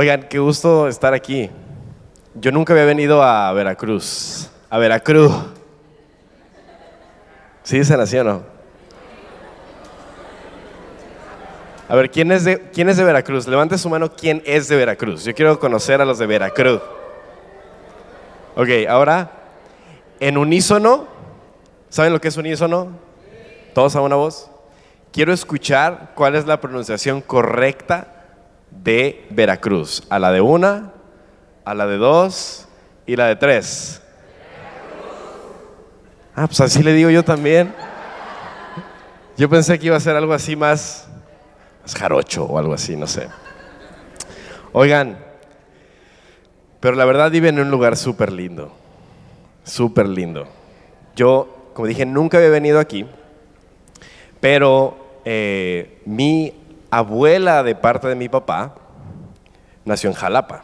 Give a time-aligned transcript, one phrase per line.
[0.00, 1.50] Oigan, qué gusto estar aquí.
[2.36, 4.48] Yo nunca había venido a Veracruz.
[4.70, 5.32] A Veracruz.
[7.64, 8.42] ¿Sí dicen así o no?
[11.88, 13.48] A ver, ¿quién es, de, ¿quién es de Veracruz?
[13.48, 15.24] Levante su mano, ¿quién es de Veracruz?
[15.24, 16.80] Yo quiero conocer a los de Veracruz.
[18.54, 19.32] Ok, ahora,
[20.20, 21.08] en unísono,
[21.88, 22.92] ¿saben lo que es unísono?
[23.74, 24.48] ¿Todos a una voz?
[25.10, 28.14] Quiero escuchar cuál es la pronunciación correcta
[28.70, 30.02] de Veracruz.
[30.10, 30.92] A la de una,
[31.64, 32.66] a la de dos
[33.06, 34.02] y la de tres.
[36.34, 37.74] Ah, pues así le digo yo también.
[39.36, 41.08] Yo pensé que iba a ser algo así más,
[41.82, 43.28] más jarocho o algo así, no sé.
[44.72, 45.18] Oigan,
[46.80, 48.72] pero la verdad viven en un lugar súper lindo,
[49.64, 50.46] súper lindo.
[51.16, 53.04] Yo, como dije, nunca había venido aquí,
[54.40, 56.52] pero eh, mi
[56.90, 58.74] abuela de parte de mi papá
[59.84, 60.62] nació en Jalapa.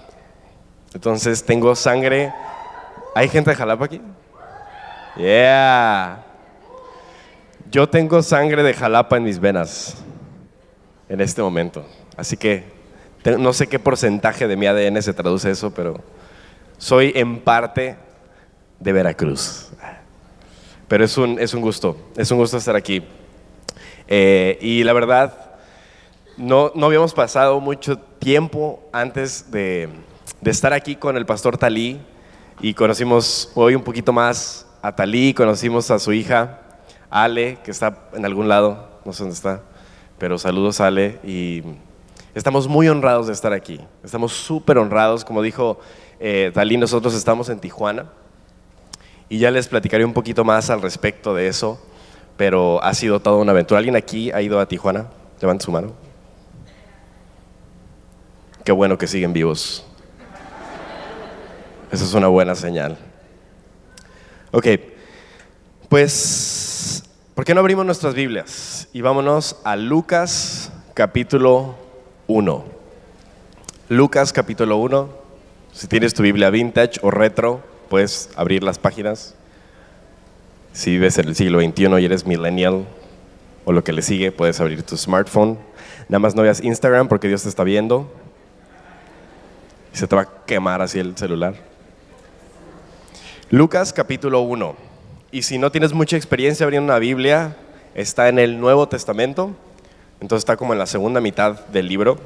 [0.93, 2.33] Entonces tengo sangre.
[3.15, 4.01] ¿Hay gente de Jalapa aquí?
[5.17, 6.25] Yeah.
[7.71, 9.97] Yo tengo sangre de Jalapa en mis venas
[11.09, 11.85] en este momento.
[12.17, 12.65] Así que
[13.39, 16.01] no sé qué porcentaje de mi ADN se traduce eso, pero
[16.79, 17.97] soy en parte
[18.79, 19.71] de Veracruz.
[20.89, 23.03] Pero es un, es un gusto, es un gusto estar aquí.
[24.07, 25.44] Eh, y la verdad,
[26.37, 29.89] no, no habíamos pasado mucho tiempo antes de,
[30.45, 32.01] estar aquí con el pastor Talí
[32.61, 36.61] y conocimos hoy un poquito más a Talí, conocimos a su hija
[37.11, 39.63] Ale, que está en algún lado, no sé dónde está,
[40.19, 41.63] pero saludos Ale y
[42.35, 45.79] estamos muy honrados de estar aquí, estamos súper honrados, como dijo
[46.21, 48.07] eh, Talí, nosotros estamos en Tijuana
[49.29, 51.81] y ya les platicaré un poquito más al respecto de eso,
[52.37, 53.79] pero ha sido toda una aventura.
[53.79, 55.07] ¿Alguien aquí ha ido a Tijuana?
[55.41, 56.04] Levante su mano.
[58.65, 59.85] Qué bueno que siguen vivos.
[61.93, 62.97] Esa es una buena señal.
[64.53, 64.67] Ok,
[65.91, 67.05] pues,
[67.35, 68.89] ¿por qué no abrimos nuestras Biblias?
[68.95, 71.75] Y vámonos a Lucas capítulo
[72.27, 72.65] 1.
[73.91, 75.11] Lucas capítulo 1.
[75.75, 79.35] Si tienes tu Biblia vintage o retro, puedes abrir las páginas.
[80.73, 82.87] Si vives en el siglo XXI y eres millennial
[83.67, 85.59] o lo que le sigue, puedes abrir tu smartphone.
[86.09, 88.24] Nada más no veas Instagram porque Dios te está viendo
[89.95, 91.55] y se te va a quemar así el celular.
[93.51, 94.75] Lucas capítulo 1.
[95.31, 97.57] Y si no tienes mucha experiencia abriendo una Biblia,
[97.95, 99.53] está en el Nuevo Testamento,
[100.21, 102.19] entonces está como en la segunda mitad del libro.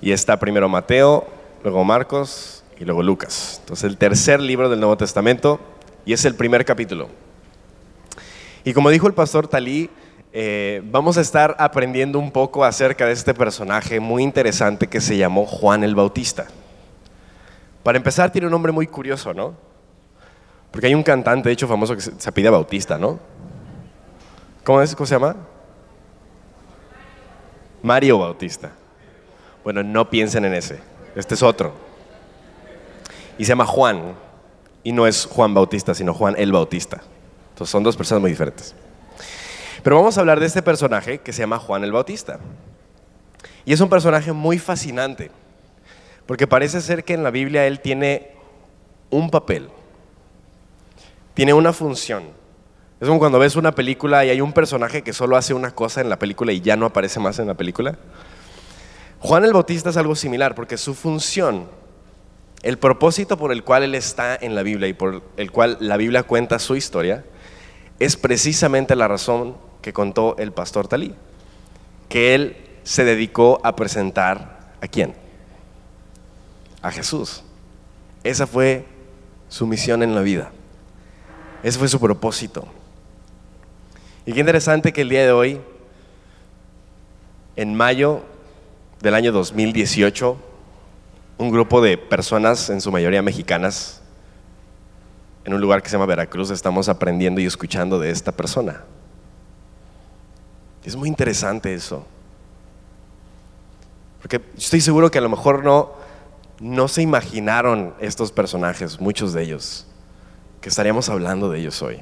[0.00, 1.28] Y está primero Mateo,
[1.62, 3.58] luego Marcos y luego Lucas.
[3.60, 5.60] Entonces el tercer libro del Nuevo Testamento
[6.04, 7.08] y es el primer capítulo.
[8.64, 9.90] Y como dijo el pastor Talí,
[10.36, 15.16] eh, vamos a estar aprendiendo un poco acerca de este personaje muy interesante que se
[15.16, 16.48] llamó Juan el Bautista.
[17.84, 19.54] Para empezar, tiene un nombre muy curioso, ¿no?
[20.72, 23.20] Porque hay un cantante, de hecho, famoso que se pide Bautista, ¿no?
[24.64, 24.96] ¿Cómo, es?
[24.96, 25.36] ¿Cómo se llama?
[27.80, 28.72] Mario Bautista.
[29.62, 30.80] Bueno, no piensen en ese.
[31.14, 31.74] Este es otro.
[33.38, 34.16] Y se llama Juan.
[34.82, 37.02] Y no es Juan Bautista, sino Juan el Bautista.
[37.50, 38.74] Entonces son dos personas muy diferentes.
[39.84, 42.40] Pero vamos a hablar de este personaje que se llama Juan el Bautista.
[43.66, 45.30] Y es un personaje muy fascinante,
[46.26, 48.32] porque parece ser que en la Biblia él tiene
[49.10, 49.68] un papel,
[51.34, 52.24] tiene una función.
[52.98, 56.00] Es como cuando ves una película y hay un personaje que solo hace una cosa
[56.00, 57.98] en la película y ya no aparece más en la película.
[59.20, 61.68] Juan el Bautista es algo similar, porque su función,
[62.62, 65.98] el propósito por el cual él está en la Biblia y por el cual la
[65.98, 67.22] Biblia cuenta su historia,
[67.98, 71.14] es precisamente la razón que contó el pastor Talí,
[72.08, 75.14] que él se dedicó a presentar a quién?
[76.80, 77.44] A Jesús.
[78.22, 78.86] Esa fue
[79.50, 80.52] su misión en la vida.
[81.62, 82.66] Ese fue su propósito.
[84.24, 85.60] Y qué interesante que el día de hoy,
[87.54, 88.22] en mayo
[89.02, 90.38] del año 2018,
[91.36, 94.00] un grupo de personas, en su mayoría mexicanas,
[95.44, 98.82] en un lugar que se llama Veracruz, estamos aprendiendo y escuchando de esta persona.
[100.84, 102.06] Es muy interesante eso.
[104.20, 105.92] Porque estoy seguro que a lo mejor no,
[106.60, 109.86] no se imaginaron estos personajes, muchos de ellos,
[110.60, 112.00] que estaríamos hablando de ellos hoy.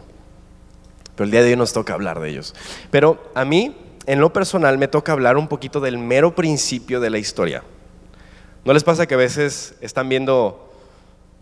[1.14, 2.54] Pero el día de hoy nos toca hablar de ellos.
[2.90, 3.76] Pero a mí,
[4.06, 7.62] en lo personal, me toca hablar un poquito del mero principio de la historia.
[8.64, 10.72] ¿No les pasa que a veces están viendo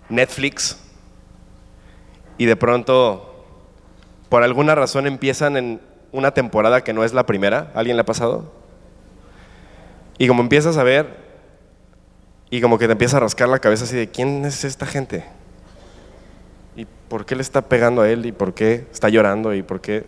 [0.08, 0.78] Netflix
[2.38, 3.44] y de pronto,
[4.30, 7.70] por alguna razón, empiezan en una temporada que no es la primera.
[7.74, 8.52] ¿Alguien le ha pasado?
[10.18, 11.16] Y como empiezas a ver
[12.50, 15.24] Y como que te empieza a rascar la cabeza así de, ¿quién es esta gente?
[16.76, 18.26] ¿Y por qué le está pegando a él?
[18.26, 19.54] ¿Y por qué está llorando?
[19.54, 20.04] ¿Y por qué?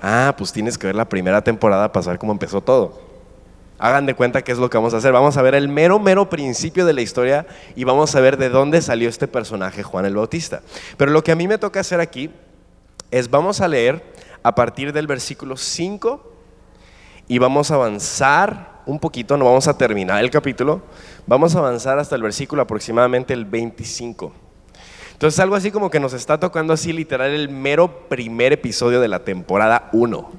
[0.00, 3.00] Ah, pues tienes que ver la primera temporada para saber cómo empezó todo.
[3.78, 5.12] Hagan de cuenta qué es lo que vamos a hacer.
[5.12, 8.48] Vamos a ver el mero, mero principio de la historia y vamos a ver de
[8.48, 10.60] dónde salió este personaje, Juan el Bautista.
[10.96, 12.30] Pero lo que a mí me toca hacer aquí
[13.10, 14.02] es vamos a leer
[14.42, 16.32] a partir del versículo 5
[17.28, 20.82] y vamos a avanzar un poquito, no vamos a terminar el capítulo,
[21.26, 24.32] vamos a avanzar hasta el versículo aproximadamente el 25.
[25.12, 29.08] Entonces algo así como que nos está tocando así literal el mero primer episodio de
[29.08, 30.30] la temporada 1.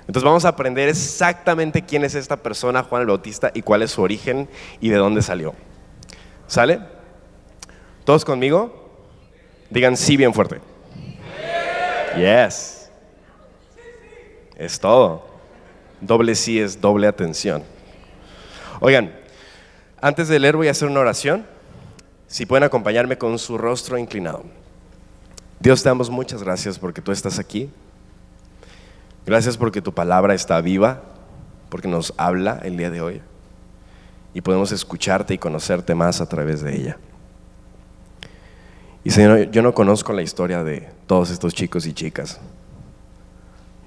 [0.00, 3.92] Entonces vamos a aprender exactamente quién es esta persona, Juan el Bautista, y cuál es
[3.92, 4.48] su origen
[4.80, 5.54] y de dónde salió.
[6.48, 6.80] ¿Sale?
[8.04, 8.90] ¿Todos conmigo?
[9.70, 10.60] Digan sí bien fuerte.
[12.16, 12.71] Yes.
[14.56, 15.24] Es todo.
[16.00, 17.62] Doble sí es doble atención.
[18.80, 19.12] Oigan,
[20.00, 21.46] antes de leer voy a hacer una oración.
[22.26, 24.44] Si pueden acompañarme con su rostro inclinado.
[25.60, 27.70] Dios te damos muchas gracias porque tú estás aquí.
[29.26, 31.02] Gracias porque tu palabra está viva,
[31.68, 33.22] porque nos habla el día de hoy
[34.34, 36.98] y podemos escucharte y conocerte más a través de ella.
[39.04, 42.40] Y Señor, yo no conozco la historia de todos estos chicos y chicas.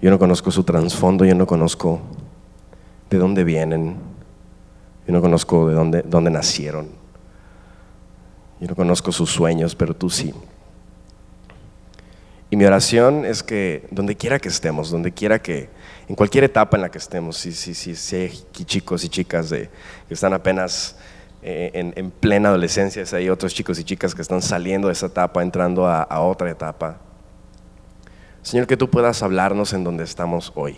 [0.05, 1.99] Yo no conozco su trasfondo, yo no conozco
[3.09, 3.95] de dónde vienen,
[5.07, 6.89] yo no conozco de dónde, dónde nacieron,
[8.59, 10.31] yo no conozco sus sueños, pero tú sí.
[12.51, 15.71] Y mi oración es que donde quiera que estemos, donde quiera que,
[16.07, 19.49] en cualquier etapa en la que estemos, si, si, si, si hay chicos y chicas
[19.49, 19.71] de,
[20.07, 20.97] que están apenas
[21.41, 25.07] eh, en, plena adolescencia, si hay otros chicos y chicas que están saliendo de esa
[25.07, 26.99] etapa, entrando a, a otra etapa.
[28.45, 30.75] Señor, que tú puedas hablarnos en donde estamos hoy.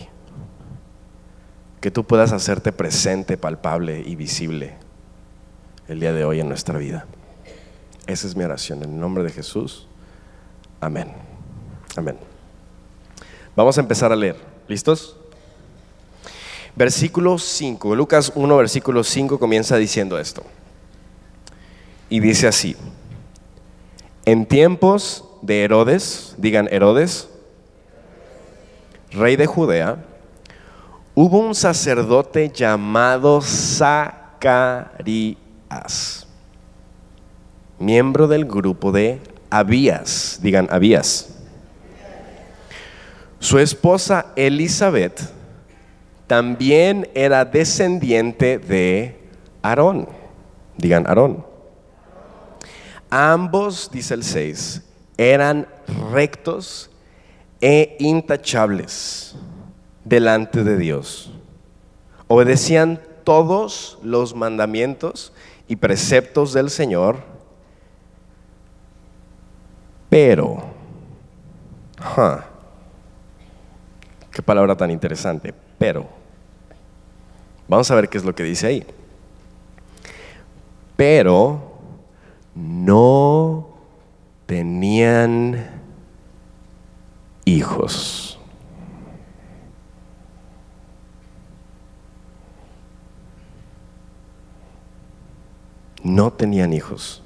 [1.82, 4.76] Que tú puedas hacerte presente, palpable y visible
[5.90, 7.08] el día de hoy en nuestra vida.
[8.06, 8.84] Esa es mi oración.
[8.84, 9.86] En el nombre de Jesús.
[10.80, 11.12] Amén.
[11.98, 12.18] Amén.
[13.54, 14.38] Vamos a empezar a leer.
[14.70, 15.18] ¿Listos?
[16.74, 20.42] Versículo 5, Lucas 1, versículo 5 comienza diciendo esto.
[22.10, 22.78] Y dice así,
[24.24, 27.28] en tiempos de Herodes, digan Herodes,
[29.12, 29.98] rey de Judea,
[31.16, 35.38] hubo un sacerdote llamado Zacarías,
[37.80, 41.30] miembro del grupo de Abías, digan Abías.
[43.40, 45.22] Su esposa Elizabeth
[46.26, 49.18] también era descendiente de
[49.62, 50.10] Aarón.
[50.76, 51.46] Digan Aarón.
[53.10, 54.84] Ambos, dice el 6,
[55.18, 55.68] eran
[56.12, 56.90] rectos
[57.62, 59.36] e intachables
[60.04, 61.32] delante de Dios.
[62.28, 65.34] Obedecían todos los mandamientos
[65.68, 67.18] y preceptos del Señor,
[70.10, 70.64] pero,
[74.32, 75.54] Qué palabra tan interesante.
[75.80, 76.06] Pero,
[77.68, 78.86] vamos a ver qué es lo que dice ahí.
[80.96, 81.74] Pero
[82.54, 83.68] no
[84.46, 85.68] tenían
[87.48, 88.38] hijos.
[96.04, 97.24] No tenían hijos.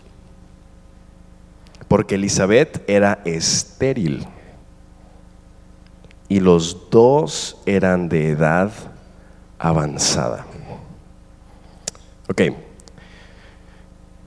[1.88, 4.26] Porque Elizabeth era estéril
[6.30, 8.72] y los dos eran de edad
[9.60, 10.46] avanzada.
[12.30, 12.44] Ok,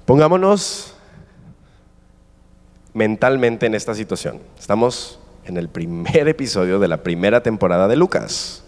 [0.05, 0.95] pongámonos
[2.93, 4.41] mentalmente en esta situación.
[4.59, 8.63] Estamos en el primer episodio de la primera temporada de Lucas.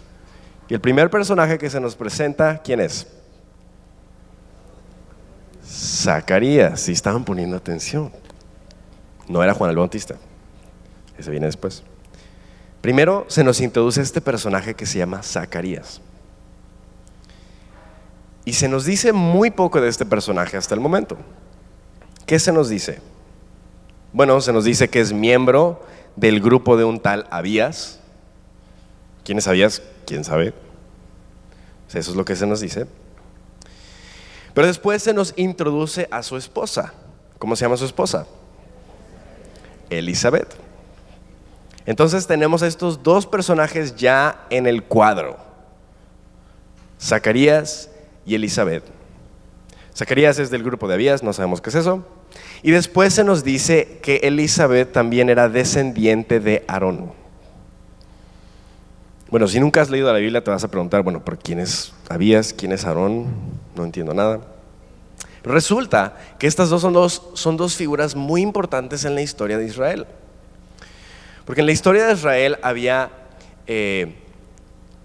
[0.69, 3.07] Y el primer personaje que se nos presenta, ¿quién es?
[5.65, 8.13] Zacarías, si estaban poniendo atención.
[9.29, 10.17] No era Juan el Bautista.
[11.19, 11.83] Ese viene después.
[12.81, 16.01] Primero se nos introduce este personaje que se llama Zacarías.
[18.45, 21.17] Y se nos dice muy poco de este personaje hasta el momento.
[22.27, 23.01] ¿Qué se nos dice?
[24.13, 25.85] Bueno, se nos dice que es miembro
[26.17, 28.01] del grupo de un tal Abías.
[29.25, 29.83] ¿Quién es Abías?
[30.07, 30.55] ¿Quién sabe?
[31.89, 32.87] Eso es lo que se nos dice.
[34.55, 36.93] Pero después se nos introduce a su esposa.
[37.39, 38.27] ¿Cómo se llama su esposa?
[39.91, 40.67] Elizabeth.
[41.87, 45.37] Entonces tenemos estos dos personajes ya en el cuadro,
[47.01, 47.91] Zacarías
[48.27, 48.83] y Elizabeth.
[49.95, 52.05] Zacarías es del grupo de Abías, no sabemos qué es eso.
[52.63, 57.13] Y después se nos dice que Elizabeth también era descendiente de Aarón.
[59.31, 61.93] Bueno, si nunca has leído la Biblia te vas a preguntar, bueno, ¿por quién es?
[62.57, 63.27] ¿Quién es Aarón?
[63.75, 64.41] No entiendo nada.
[65.43, 69.67] Resulta que estas dos son, dos son dos figuras muy importantes en la historia de
[69.67, 70.07] Israel.
[71.45, 73.11] Porque en la historia de Israel había
[73.67, 74.15] eh,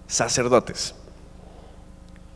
[0.06, 0.94] sacerdotes.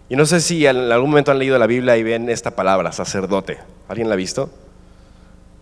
[0.09, 2.93] Y no sé si en algún momento han leído la Biblia y ven esta palabra,
[2.93, 3.59] sacerdote.
[3.89, 4.51] ¿Alguien la ha visto?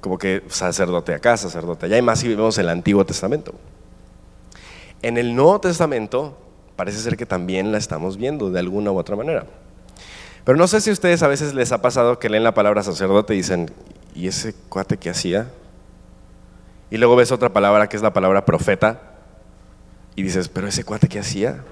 [0.05, 3.55] Como que sacerdote acá, sacerdote allá, y más si vemos el Antiguo Testamento.
[5.01, 6.37] En el Nuevo Testamento
[6.77, 9.47] parece ser que también la estamos viendo de alguna u otra manera.
[10.45, 12.83] Pero no sé si a ustedes a veces les ha pasado que leen la palabra
[12.83, 13.71] sacerdote y dicen,
[14.15, 15.49] ¿y ese cuate que hacía?
[16.91, 19.01] Y luego ves otra palabra que es la palabra profeta
[20.17, 21.65] y dices, ¿pero ese cuate que hacía?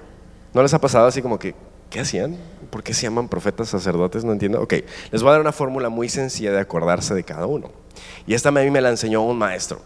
[0.55, 1.53] ¿No les ha pasado así como que,
[1.93, 2.37] ¿qué hacían?
[2.71, 4.25] ¿Por qué se llaman profetas sacerdotes?
[4.25, 4.59] No entiendo.
[4.59, 4.73] Ok,
[5.11, 7.69] les voy a dar una fórmula muy sencilla de acordarse de cada uno.
[8.25, 9.79] Y esta a mí me la enseñó un maestro.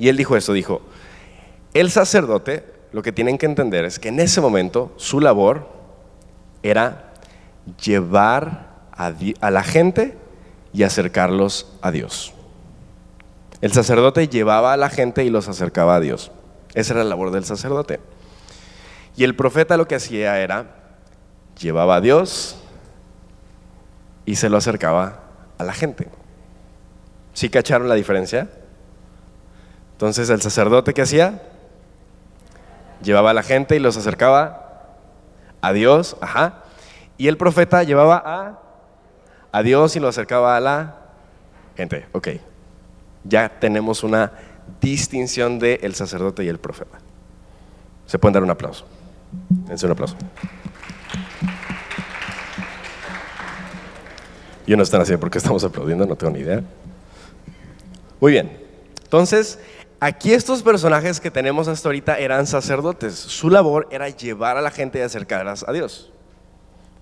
[0.00, 0.82] Y él dijo esto, dijo,
[1.74, 5.68] el sacerdote, lo que tienen que entender es que en ese momento su labor
[6.64, 7.12] era
[7.80, 9.12] llevar a,
[9.52, 10.18] la gente
[10.72, 12.34] y acercarlos a Dios.
[13.60, 16.32] El sacerdote llevaba a la gente y los acercaba a Dios.
[16.74, 18.00] Esa era la labor del sacerdote.
[19.16, 20.79] Y el profeta lo que hacía era,
[21.60, 22.56] llevaba a Dios
[24.24, 25.20] y se lo acercaba
[25.58, 26.08] a la gente.
[27.32, 28.48] ¿Sí cacharon la diferencia?
[29.92, 31.42] Entonces el sacerdote que hacía,
[33.02, 34.96] llevaba a la gente y los acercaba
[35.60, 36.64] a Dios, ajá.
[37.18, 38.60] Y el profeta llevaba a,
[39.52, 40.96] a Dios y lo acercaba a la
[41.76, 42.06] gente.
[42.12, 42.28] Ok,
[43.24, 44.32] ya tenemos una
[44.80, 46.98] distinción de el sacerdote y el profeta.
[48.06, 48.86] Se pueden dar un aplauso.
[49.48, 50.16] Dense un aplauso.
[54.70, 56.62] Yo no están así porque estamos aplaudiendo, no tengo ni idea.
[58.20, 58.56] Muy bien.
[59.02, 59.58] Entonces,
[59.98, 63.16] aquí estos personajes que tenemos hasta ahorita eran sacerdotes.
[63.16, 66.12] Su labor era llevar a la gente y acercarlas a Dios.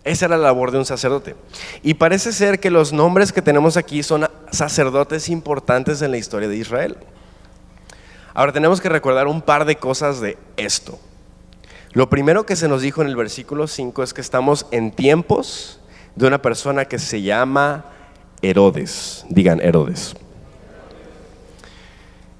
[0.02, 1.36] Esa era la labor de un sacerdote.
[1.82, 6.48] Y parece ser que los nombres que tenemos aquí son sacerdotes importantes en la historia
[6.48, 6.96] de Israel.
[8.32, 10.98] Ahora tenemos que recordar un par de cosas de esto.
[11.92, 15.78] Lo primero que se nos dijo en el versículo 5 es que estamos en tiempos
[16.18, 17.84] de una persona que se llama
[18.42, 19.24] Herodes.
[19.28, 20.16] Digan Herodes.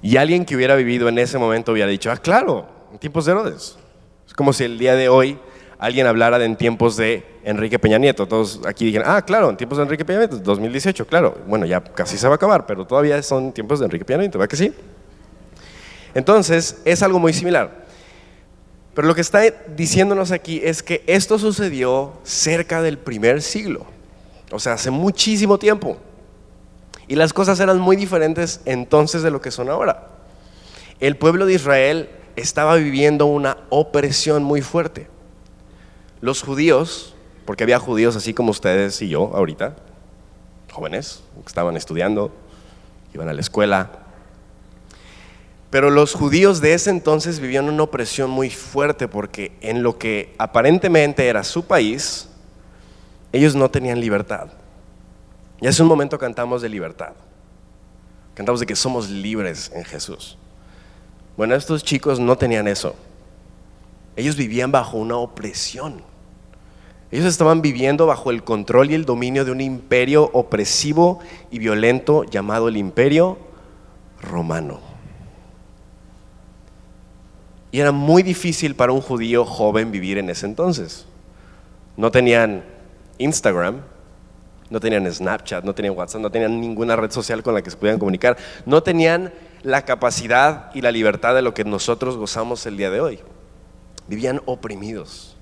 [0.01, 3.31] Y alguien que hubiera vivido en ese momento hubiera dicho, ah, claro, en tiempos de
[3.31, 3.77] Herodes.
[4.27, 5.39] Es como si el día de hoy
[5.77, 8.27] alguien hablara de en tiempos de Enrique Peña Nieto.
[8.27, 11.37] Todos aquí dijeron, ah, claro, en tiempos de Enrique Peña Nieto, 2018, claro.
[11.47, 14.37] Bueno, ya casi se va a acabar, pero todavía son tiempos de Enrique Peña Nieto,
[14.37, 14.73] ¿verdad que sí?
[16.13, 17.87] Entonces, es algo muy similar.
[18.99, 19.39] Pero lo que está
[19.77, 23.85] diciéndonos aquí es que esto sucedió cerca del primer siglo,
[24.51, 25.95] o sea, hace muchísimo tiempo.
[27.07, 30.09] Y las cosas eran muy diferentes entonces de lo que son ahora.
[30.99, 35.07] El pueblo de Israel estaba viviendo una opresión muy fuerte.
[36.19, 37.15] Los judíos,
[37.45, 39.77] porque había judíos así como ustedes y yo ahorita,
[40.73, 42.33] jóvenes, que estaban estudiando,
[43.13, 43.98] iban a la escuela,
[45.69, 50.33] pero los judíos de ese entonces vivían una opresión muy fuerte porque en lo que
[50.39, 52.27] aparentemente era su país,
[53.31, 54.47] ellos no tenían libertad.
[55.61, 57.13] Y hace un momento cantamos de libertad.
[58.33, 60.37] Cantamos de que somos libres en Jesús.
[61.37, 62.95] Bueno, estos chicos no tenían eso.
[64.15, 66.01] Ellos vivían bajo una opresión.
[67.11, 71.19] Ellos estaban viviendo bajo el control y el dominio de un imperio opresivo
[71.51, 73.37] y violento llamado el imperio
[74.21, 74.88] romano.
[77.71, 81.05] Y era muy difícil para un judío joven vivir en ese entonces.
[81.97, 82.63] No tenían
[83.17, 83.81] Instagram,
[84.69, 87.77] no tenían Snapchat, no tenían WhatsApp, no tenían ninguna red social con la que se
[87.77, 89.33] pudieran comunicar, no tenían
[89.63, 93.19] la capacidad y la libertad de lo que nosotros gozamos el día de hoy.
[94.07, 95.37] Vivían oprimidos.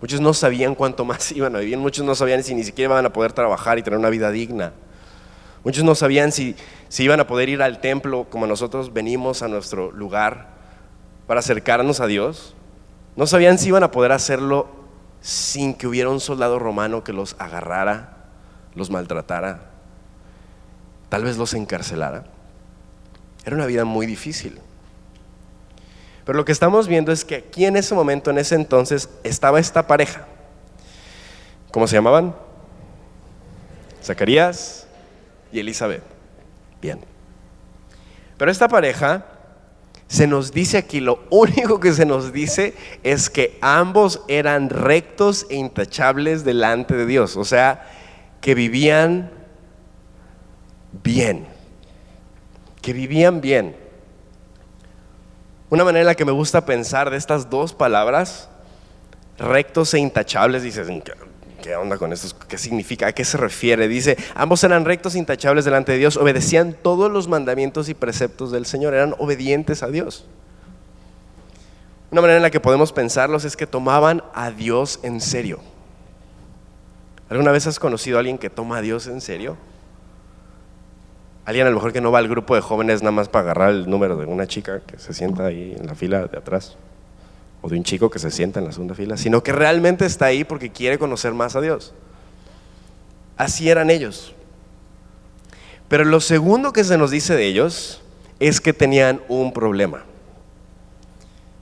[0.00, 3.06] Muchos no sabían cuánto más iban a vivir, muchos no sabían si ni siquiera iban
[3.06, 4.72] a poder trabajar y tener una vida digna.
[5.64, 6.56] Muchos no sabían si,
[6.88, 10.51] si iban a poder ir al templo como nosotros venimos a nuestro lugar
[11.26, 12.54] para acercarnos a Dios.
[13.16, 14.68] No sabían si iban a poder hacerlo
[15.20, 18.22] sin que hubiera un soldado romano que los agarrara
[18.74, 19.60] los maltratara,
[21.08, 22.24] tal vez los encarcelara.
[23.44, 24.60] Era una vida muy difícil.
[26.24, 29.58] Pero lo que estamos viendo es que aquí en ese momento, en ese entonces, estaba
[29.58, 30.26] esta pareja.
[31.70, 32.34] ¿Cómo se llamaban?
[34.02, 34.86] Zacarías
[35.52, 36.02] y Elizabeth.
[36.80, 37.00] Bien.
[38.38, 39.24] Pero esta pareja
[40.12, 45.46] se nos dice aquí, lo único que se nos dice es que ambos eran rectos
[45.48, 47.38] e intachables delante de Dios.
[47.38, 47.88] O sea,
[48.42, 49.30] que vivían
[51.02, 51.46] bien,
[52.82, 53.74] que vivían bien.
[55.70, 58.50] Una manera en la que me gusta pensar de estas dos palabras,
[59.38, 60.90] rectos e intachables, dices,
[61.62, 62.36] ¿qué onda con esto?
[62.46, 63.06] ¿Qué significa?
[63.06, 63.88] ¿A qué se refiere?
[63.88, 68.66] Dice, ambos eran rectos, intachables delante de Dios, obedecían todos los mandamientos y preceptos del
[68.66, 70.26] Señor, eran obedientes a Dios.
[72.10, 75.60] Una manera en la que podemos pensarlos es que tomaban a Dios en serio.
[77.30, 79.56] ¿Alguna vez has conocido a alguien que toma a Dios en serio?
[81.46, 83.70] Alguien a lo mejor que no va al grupo de jóvenes nada más para agarrar
[83.70, 86.76] el número de una chica que se sienta ahí en la fila de atrás,
[87.62, 90.26] o de un chico que se sienta en la segunda fila, sino que realmente está
[90.26, 91.94] ahí porque quiere conocer más a Dios.
[93.36, 94.34] Así eran ellos.
[95.88, 98.02] Pero lo segundo que se nos dice de ellos
[98.40, 100.04] es que tenían un problema.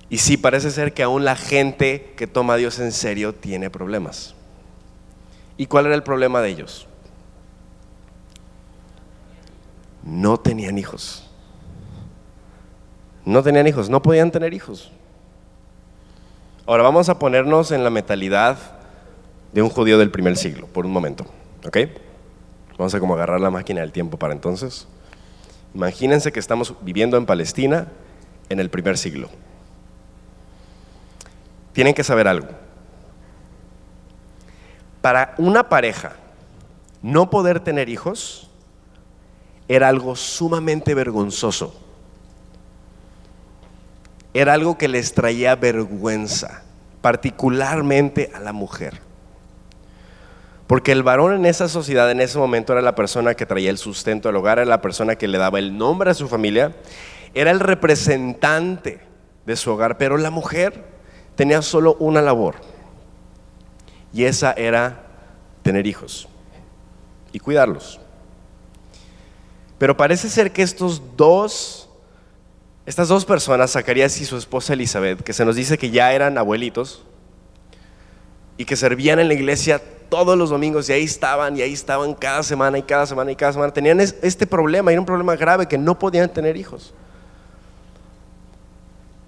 [0.08, 3.70] Y sí, parece ser que aún la gente que toma a Dios en serio tiene
[3.70, 4.34] problemas.
[5.56, 6.86] ¿Y cuál era el problema de ellos?
[10.02, 11.30] No tenían hijos.
[13.24, 14.90] No tenían hijos, no podían tener hijos.
[16.70, 18.56] Ahora vamos a ponernos en la mentalidad
[19.52, 21.26] de un judío del primer siglo, por un momento,
[21.66, 21.78] ¿ok?
[22.78, 24.86] Vamos a como agarrar la máquina del tiempo para entonces.
[25.74, 27.88] Imagínense que estamos viviendo en Palestina
[28.48, 29.28] en el primer siglo
[31.72, 32.48] tienen que saber algo.
[35.00, 36.12] Para una pareja,
[37.02, 38.50] no poder tener hijos
[39.68, 41.74] era algo sumamente vergonzoso.
[44.32, 46.62] Era algo que les traía vergüenza,
[47.00, 49.00] particularmente a la mujer.
[50.66, 53.78] Porque el varón en esa sociedad en ese momento era la persona que traía el
[53.78, 56.76] sustento al hogar, era la persona que le daba el nombre a su familia,
[57.34, 59.00] era el representante
[59.46, 60.84] de su hogar, pero la mujer
[61.34, 62.56] tenía solo una labor
[64.12, 65.06] y esa era
[65.62, 66.28] tener hijos
[67.32, 68.00] y cuidarlos.
[69.78, 71.89] Pero parece ser que estos dos,
[72.86, 76.38] estas dos personas, Zacarías y su esposa Elizabeth, que se nos dice que ya eran
[76.38, 77.04] abuelitos
[78.56, 82.14] y que servían en la iglesia todos los domingos y ahí estaban y ahí estaban
[82.14, 85.66] cada semana y cada semana y cada semana, tenían este problema, era un problema grave
[85.66, 86.92] que no podían tener hijos.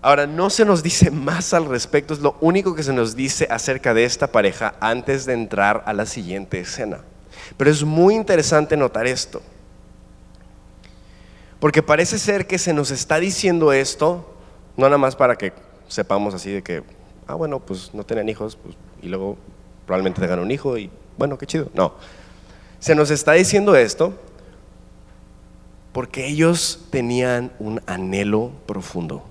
[0.03, 3.46] Ahora, no se nos dice más al respecto, es lo único que se nos dice
[3.48, 6.98] acerca de esta pareja antes de entrar a la siguiente escena.
[7.57, 9.40] Pero es muy interesante notar esto,
[11.62, 14.35] porque parece ser que se nos está diciendo esto,
[14.77, 15.53] no nada más para que
[15.87, 16.83] sepamos así de que,
[17.29, 19.38] ah, bueno, pues no tienen hijos, pues, y luego
[19.87, 21.70] probablemente tengan un hijo y bueno, qué chido.
[21.72, 21.94] No,
[22.81, 24.12] se nos está diciendo esto
[25.92, 29.22] porque ellos tenían un anhelo profundo.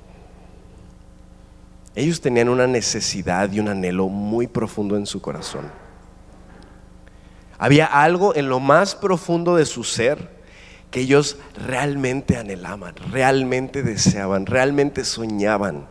[1.95, 5.69] Ellos tenían una necesidad y un anhelo muy profundo en su corazón.
[7.59, 10.40] Había algo en lo más profundo de su ser
[10.91, 15.87] que ellos realmente anhelaban, realmente deseaban, realmente soñaban.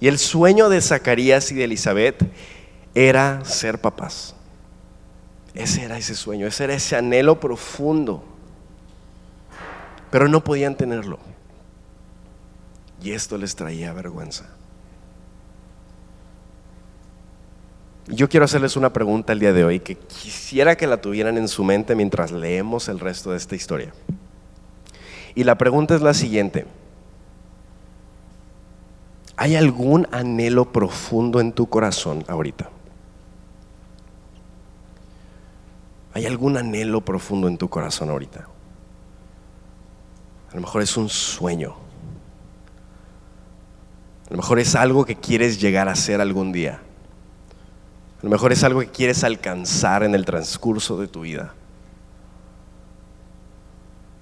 [0.00, 2.24] Y el sueño de Zacarías y de Elizabeth
[2.94, 4.34] era ser papás.
[5.54, 8.24] Ese era ese sueño, ese era ese anhelo profundo.
[10.10, 11.18] Pero no podían tenerlo.
[13.02, 14.46] Y esto les traía vergüenza.
[18.06, 21.48] Yo quiero hacerles una pregunta el día de hoy que quisiera que la tuvieran en
[21.48, 23.94] su mente mientras leemos el resto de esta historia.
[25.34, 26.66] Y la pregunta es la siguiente.
[29.36, 32.70] ¿Hay algún anhelo profundo en tu corazón ahorita?
[36.12, 38.46] ¿Hay algún anhelo profundo en tu corazón ahorita?
[40.50, 41.74] A lo mejor es un sueño.
[44.28, 46.80] A lo mejor es algo que quieres llegar a ser algún día.
[48.24, 51.52] A lo mejor es algo que quieres alcanzar en el transcurso de tu vida.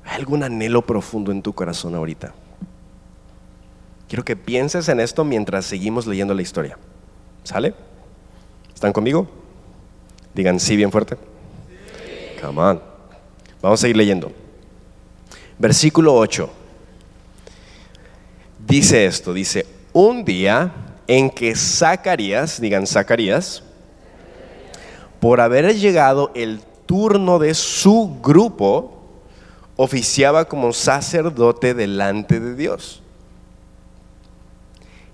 [0.04, 2.34] ¿Hay algún anhelo profundo en tu corazón ahorita?
[4.08, 6.76] Quiero que pienses en esto mientras seguimos leyendo la historia.
[7.44, 7.74] ¿Sale?
[8.74, 9.28] ¿Están conmigo?
[10.34, 11.16] Digan sí bien fuerte.
[12.40, 12.82] Come on.
[13.62, 14.32] Vamos a seguir leyendo.
[15.60, 16.50] Versículo 8.
[18.66, 20.72] Dice esto, dice, un día
[21.06, 23.62] en que Zacarías, digan Zacarías,
[25.22, 29.04] por haber llegado el turno de su grupo,
[29.76, 33.04] oficiaba como sacerdote delante de Dios.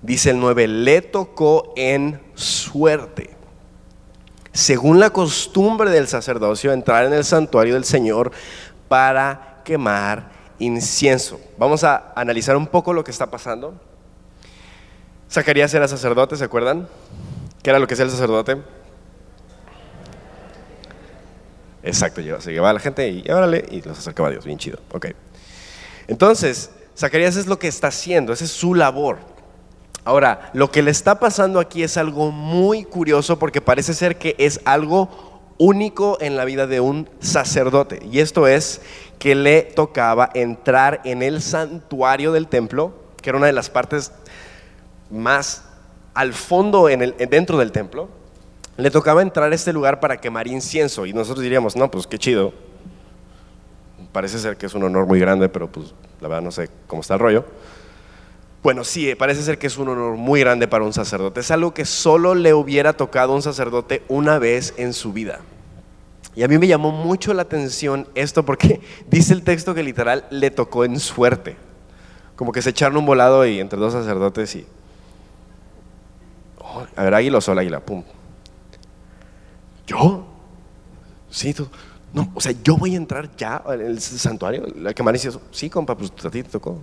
[0.00, 3.36] Dice el 9, le tocó en suerte.
[4.50, 8.32] Según la costumbre del sacerdocio, entrar en el santuario del Señor
[8.88, 11.38] para quemar incienso.
[11.58, 13.74] Vamos a analizar un poco lo que está pasando.
[15.30, 16.88] Zacarías era sacerdote, ¿se acuerdan?
[17.62, 18.56] ¿Qué era lo que es el sacerdote?
[21.82, 24.78] Exacto, se llevaba a la gente y órale, y los acercaba a Dios, bien chido.
[24.92, 25.06] Ok.
[26.08, 29.18] Entonces, Zacarías es lo que está haciendo, esa es su labor.
[30.04, 34.34] Ahora, lo que le está pasando aquí es algo muy curioso porque parece ser que
[34.38, 38.00] es algo único en la vida de un sacerdote.
[38.10, 38.80] Y esto es
[39.18, 44.12] que le tocaba entrar en el santuario del templo, que era una de las partes
[45.10, 45.64] más
[46.14, 48.08] al fondo en el, dentro del templo.
[48.78, 51.04] Le tocaba entrar a este lugar para quemar incienso.
[51.04, 52.52] Y nosotros diríamos, no, pues qué chido.
[54.12, 57.02] Parece ser que es un honor muy grande, pero pues la verdad no sé cómo
[57.02, 57.44] está el rollo.
[58.62, 61.40] Bueno, sí, parece ser que es un honor muy grande para un sacerdote.
[61.40, 65.40] Es algo que solo le hubiera tocado un sacerdote una vez en su vida.
[66.36, 70.24] Y a mí me llamó mucho la atención esto porque dice el texto que literal
[70.30, 71.56] le tocó en suerte.
[72.36, 74.66] Como que se echaron un volado y entre dos sacerdotes y...
[76.58, 78.04] Oh, a ver, águila o sol, águila, pum.
[79.88, 80.24] ¿Yo?
[81.30, 81.66] Sí, tú.
[82.12, 84.66] No, o sea, yo voy a entrar ya en el santuario.
[84.76, 86.78] La que dice, sí, compa, pues a ti te tocó.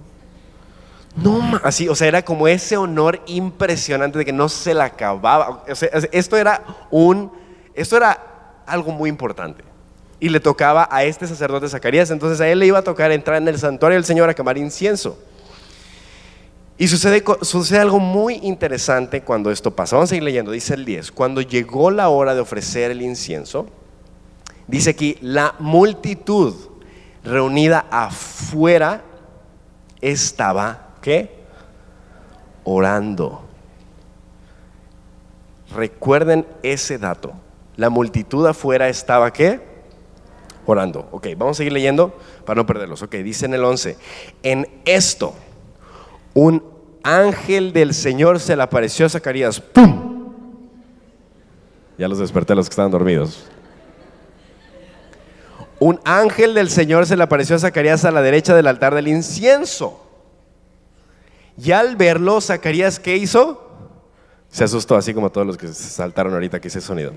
[1.16, 5.64] No, así, o sea, era como ese honor impresionante de que no se la acababa.
[6.12, 7.32] esto era un,
[7.74, 8.20] esto era
[8.66, 9.64] algo muy importante.
[10.20, 13.42] Y le tocaba a este sacerdote Zacarías, entonces a él le iba a tocar entrar
[13.42, 15.18] en el santuario del Señor a quemar incienso.
[16.78, 19.96] Y sucede, sucede algo muy interesante cuando esto pasa.
[19.96, 21.12] Vamos a seguir leyendo, dice el 10.
[21.12, 23.68] Cuando llegó la hora de ofrecer el incienso,
[24.68, 26.54] dice aquí, la multitud
[27.24, 29.04] reunida afuera
[30.02, 31.46] estaba qué?
[32.66, 33.42] Orando.
[35.74, 37.34] Recuerden ese dato.
[37.78, 39.62] La multitud afuera estaba qué?
[40.66, 41.08] Orando.
[41.12, 43.02] Ok, vamos a seguir leyendo para no perderlos.
[43.02, 43.98] Ok, dice en el 11.
[44.44, 45.36] En esto,
[46.36, 46.64] un
[47.02, 49.60] ángel del Señor se le apareció a Zacarías.
[49.60, 50.34] ¡Pum!
[51.98, 53.46] Ya los desperté a los que estaban dormidos.
[55.80, 59.08] Un ángel del Señor se le apareció a Zacarías a la derecha del altar del
[59.08, 60.02] incienso.
[61.58, 63.62] Y al verlo, Zacarías, ¿qué hizo?
[64.50, 67.14] Se asustó, así como todos los que saltaron ahorita que hice sonido.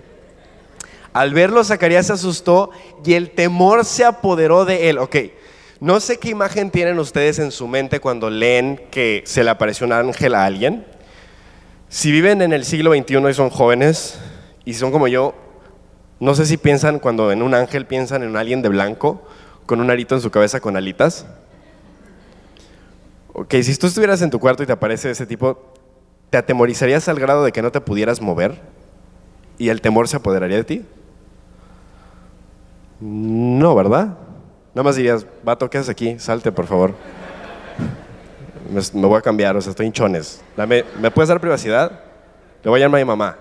[1.12, 2.70] Al verlo, Zacarías se asustó
[3.04, 4.98] y el temor se apoderó de él.
[4.98, 5.16] Ok,
[5.80, 9.86] no sé qué imagen tienen ustedes en su mente cuando leen que se le apareció
[9.86, 10.84] un ángel a alguien.
[11.88, 14.18] Si viven en el siglo XXI y son jóvenes
[14.64, 15.34] y son como yo,
[16.18, 19.22] no sé si piensan cuando en un ángel piensan en alguien de blanco
[19.66, 21.26] con un arito en su cabeza con alitas.
[23.32, 25.72] Ok, si tú estuvieras en tu cuarto y te aparece ese tipo,
[26.30, 28.60] ¿te atemorizarías al grado de que no te pudieras mover?
[29.58, 30.84] ¿Y el temor se apoderaría de ti?
[33.00, 34.18] No, ¿verdad?
[34.78, 36.20] Nada más dirías, vato, ¿qué aquí?
[36.20, 36.94] Salte, por favor.
[38.70, 40.40] Me, voy a cambiar, o sea, estoy hinchones.
[40.56, 42.00] ¿Me puedes dar privacidad?
[42.62, 43.36] Le voy a llamar a mi mamá.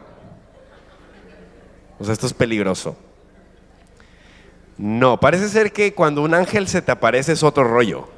[1.99, 2.97] O sea, esto es peligroso.
[4.79, 8.09] No, parece ser que cuando un ángel se te aparece es otro rollo.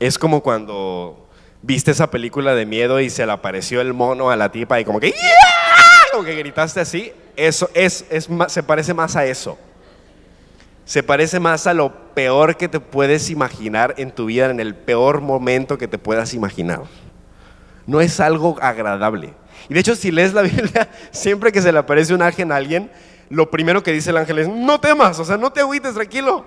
[0.00, 1.28] Es como cuando
[1.62, 4.84] viste esa película de miedo y se le apareció el mono a la tipa y
[4.84, 5.14] como que
[6.10, 7.12] como que gritaste así.
[7.36, 9.56] Eso es, es se parece más a eso.
[10.88, 14.74] Se parece más a lo peor que te puedes imaginar en tu vida, en el
[14.74, 16.80] peor momento que te puedas imaginar.
[17.86, 19.34] No es algo agradable.
[19.68, 22.56] Y de hecho, si lees la Biblia, siempre que se le aparece un ángel a
[22.56, 22.90] alguien,
[23.28, 26.46] lo primero que dice el ángel es, no temas, o sea, no te agüites, tranquilo.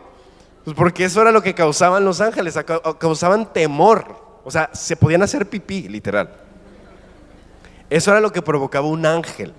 [0.66, 2.58] Pues porque eso era lo que causaban los ángeles,
[2.98, 4.40] causaban temor.
[4.44, 6.32] O sea, se podían hacer pipí, literal.
[7.92, 9.54] Eso era lo que provocaba un ángel.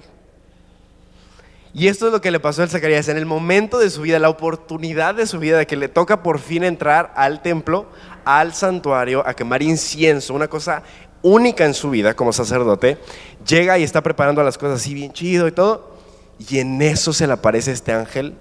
[1.75, 3.09] Y esto es lo que le pasó a Zacarías.
[3.09, 6.23] En el momento de su vida, la oportunidad de su vida, de que le toca
[6.23, 7.87] por fin entrar al templo,
[8.25, 10.83] al santuario, a quemar incienso, una cosa
[11.23, 12.99] única en su vida como sacerdote,
[13.47, 15.97] llega y está preparando las cosas así bien chido y todo.
[16.39, 18.35] Y en eso se le aparece este ángel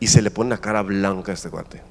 [0.00, 1.82] y se le pone una cara blanca a este cuate.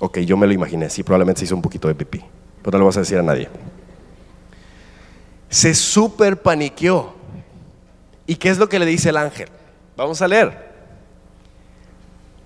[0.00, 2.24] Ok, yo me lo imaginé, sí, probablemente se hizo un poquito de pipí,
[2.62, 3.48] pero no lo vas a decir a nadie.
[5.50, 7.17] Se super paniqueó.
[8.28, 9.48] ¿Y qué es lo que le dice el ángel?
[9.96, 10.68] Vamos a leer.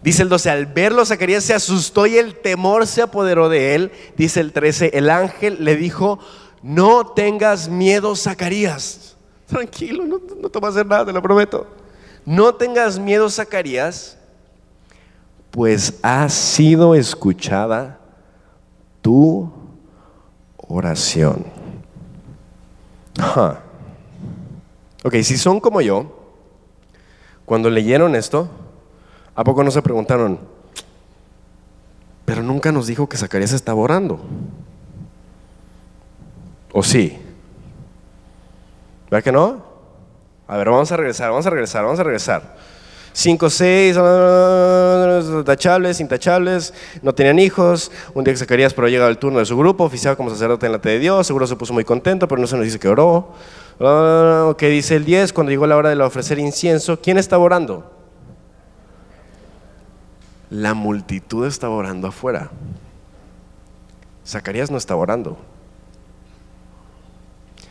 [0.01, 3.93] Dice el 12, al verlo Zacarías se asustó y el temor se apoderó de él.
[4.17, 6.21] Dice el 13, el ángel le dijo,
[6.63, 9.17] no tengas miedo Zacarías.
[9.47, 11.67] Tranquilo, no, te va a hacer nada, te lo prometo.
[12.25, 14.17] No tengas miedo, Zacarías,
[15.51, 17.99] pues ha sido escuchada
[19.03, 19.53] tu
[20.57, 21.45] oración.
[25.05, 26.07] Ok, si son como yo,
[27.45, 28.49] cuando leyeron esto,
[29.35, 30.39] ¿a poco no se preguntaron,
[32.25, 34.21] pero nunca nos dijo que Zacarías estaba orando?
[36.73, 37.19] ¿O sí?
[39.11, 39.63] ¿Verdad que no?
[40.47, 42.57] A ver, vamos a regresar, vamos a regresar, vamos a regresar.
[43.13, 43.97] 5, 6,
[45.45, 47.91] tachables, intachables, no tenían hijos.
[48.15, 50.73] Un día que Zacarías pero llegado el turno de su grupo, oficiaba como sacerdote en
[50.73, 53.33] la de Dios, seguro se puso muy contento, pero no se nos dice que oró.
[53.79, 57.91] Uh, que dice el 10, cuando llegó la hora de ofrecer incienso, ¿quién estaba orando?
[60.51, 62.51] La multitud estaba orando afuera.
[64.27, 65.39] Zacarías no estaba orando.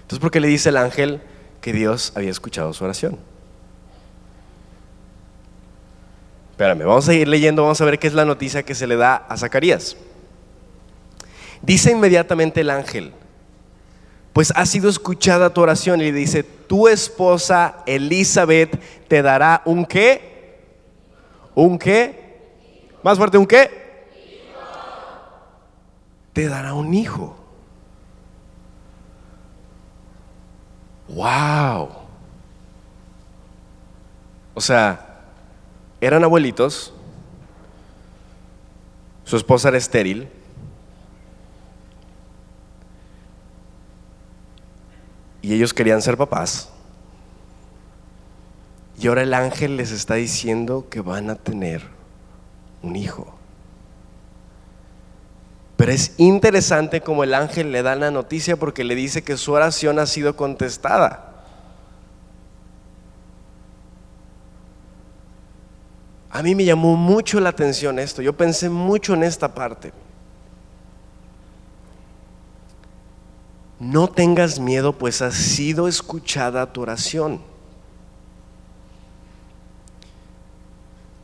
[0.01, 1.21] Entonces, ¿por qué le dice el ángel
[1.62, 3.31] que Dios había escuchado su oración?
[6.62, 8.95] Espérame, vamos a ir leyendo, vamos a ver qué es la noticia que se le
[8.95, 9.97] da a Zacarías.
[11.63, 13.13] Dice inmediatamente el ángel,
[14.32, 20.60] pues ha sido escuchada tu oración y dice, tu esposa Elizabeth te dará un qué,
[21.56, 22.38] un qué,
[23.02, 24.06] más fuerte, un qué,
[26.32, 27.36] te dará un hijo.
[31.08, 31.89] Wow.
[34.54, 35.08] O sea,
[36.02, 36.94] eran abuelitos,
[39.24, 40.28] su esposa era estéril,
[45.42, 46.70] y ellos querían ser papás.
[49.00, 51.82] Y ahora el ángel les está diciendo que van a tener
[52.84, 53.34] un hijo.
[55.76, 59.54] Pero es interesante como el ángel le da la noticia porque le dice que su
[59.54, 61.31] oración ha sido contestada.
[66.32, 69.91] A mí me llamó mucho la atención esto, yo pensé mucho en esta parte.
[73.80, 77.41] No tengas miedo, pues ha sido escuchada tu oración.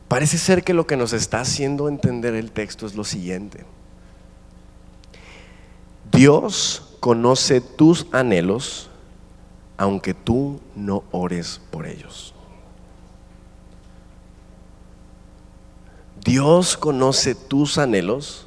[0.08, 3.64] Parece ser que lo que nos está haciendo entender el texto es lo siguiente.
[6.10, 8.90] Dios conoce tus anhelos
[9.76, 12.34] aunque tú no ores por ellos.
[16.28, 18.46] Dios conoce tus anhelos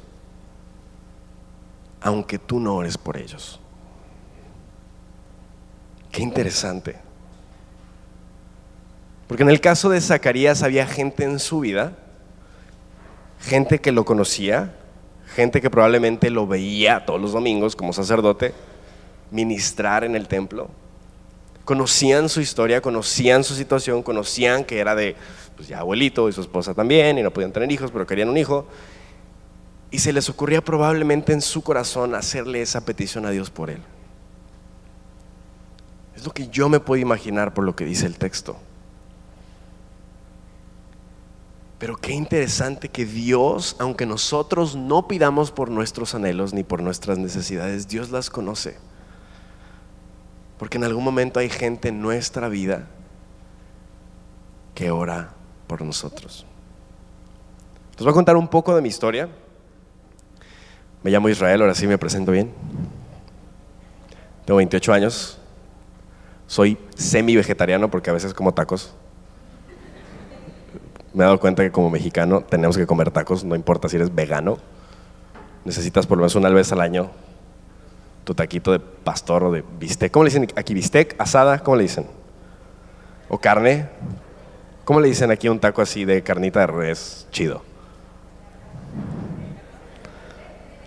[2.00, 3.58] aunque tú no ores por ellos.
[6.12, 6.94] Qué interesante.
[9.26, 11.96] Porque en el caso de Zacarías había gente en su vida,
[13.40, 14.76] gente que lo conocía,
[15.34, 18.54] gente que probablemente lo veía todos los domingos como sacerdote,
[19.32, 20.70] ministrar en el templo.
[21.64, 25.16] Conocían su historia, conocían su situación, conocían que era de
[25.62, 28.36] pues ya abuelito y su esposa también, y no podían tener hijos, pero querían un
[28.36, 28.66] hijo.
[29.92, 33.80] Y se les ocurría probablemente en su corazón hacerle esa petición a Dios por él.
[36.16, 38.56] Es lo que yo me puedo imaginar por lo que dice el texto.
[41.78, 47.18] Pero qué interesante que Dios, aunque nosotros no pidamos por nuestros anhelos ni por nuestras
[47.18, 48.78] necesidades, Dios las conoce.
[50.58, 52.88] Porque en algún momento hay gente en nuestra vida
[54.74, 55.36] que ora
[55.72, 56.44] por nosotros.
[57.92, 59.26] Les voy a contar un poco de mi historia.
[61.02, 62.52] Me llamo Israel, ahora sí me presento bien.
[64.44, 65.38] Tengo 28 años.
[66.46, 68.92] Soy semi-vegetariano porque a veces como tacos.
[71.14, 74.14] Me he dado cuenta que como mexicano tenemos que comer tacos, no importa si eres
[74.14, 74.58] vegano.
[75.64, 77.10] Necesitas por lo menos una vez al año
[78.24, 80.12] tu taquito de pastor o de bistec.
[80.12, 80.74] ¿Cómo le dicen aquí?
[80.74, 81.18] ¿Bistec?
[81.18, 81.60] ¿Asada?
[81.60, 82.06] ¿Cómo le dicen?
[83.30, 83.88] ¿O carne?
[84.84, 87.62] ¿Cómo le dicen aquí un taco así de carnita de res chido?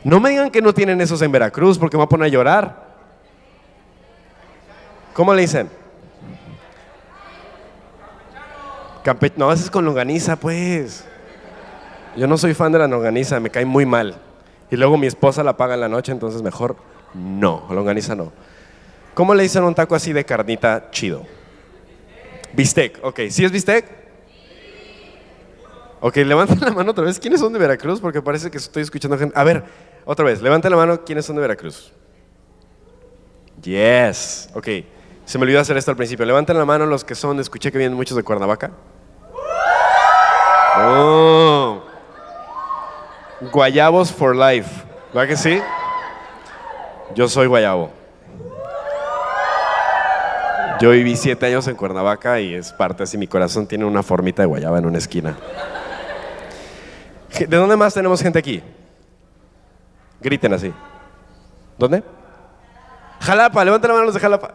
[0.03, 2.29] No me digan que no tienen esos en Veracruz porque me voy a poner a
[2.29, 2.85] llorar.
[5.13, 5.69] ¿Cómo le dicen?
[9.03, 11.05] Campe no, ese es con longaniza, pues.
[12.17, 14.15] Yo no soy fan de la longaniza, me cae muy mal.
[14.69, 16.75] Y luego mi esposa la paga en la noche, entonces mejor
[17.13, 18.31] no, longaniza no.
[19.13, 21.23] ¿Cómo le dicen un taco así de carnita chido?
[22.55, 23.21] Bistec, ok.
[23.29, 23.85] ¿Sí es bistec?
[25.99, 27.19] Ok, levanten la mano otra vez.
[27.19, 27.99] ¿Quiénes son de Veracruz?
[27.99, 29.37] Porque parece que estoy escuchando gente.
[29.37, 29.63] A ver,
[30.05, 31.03] otra vez, levanten la mano.
[31.03, 31.91] ¿Quiénes son de Veracruz?
[33.61, 34.67] Yes, ok.
[35.25, 36.25] Se me olvidó hacer esto al principio.
[36.25, 38.71] Levanten la mano los que son, escuché que vienen muchos de Cuernavaca.
[40.77, 41.81] Oh.
[43.51, 44.83] Guayabos for life.
[45.15, 45.61] ¿Va que sí?
[47.15, 47.91] Yo soy guayabo.
[50.79, 53.17] Yo viví siete años en Cuernavaca y es parte así.
[53.17, 55.37] Mi corazón tiene una formita de guayaba en una esquina.
[57.39, 58.61] ¿De dónde más tenemos gente aquí?
[60.19, 60.73] Griten así.
[61.77, 62.03] ¿Dónde?
[63.19, 64.53] Jalapa, levanten la mano los de Jalapa.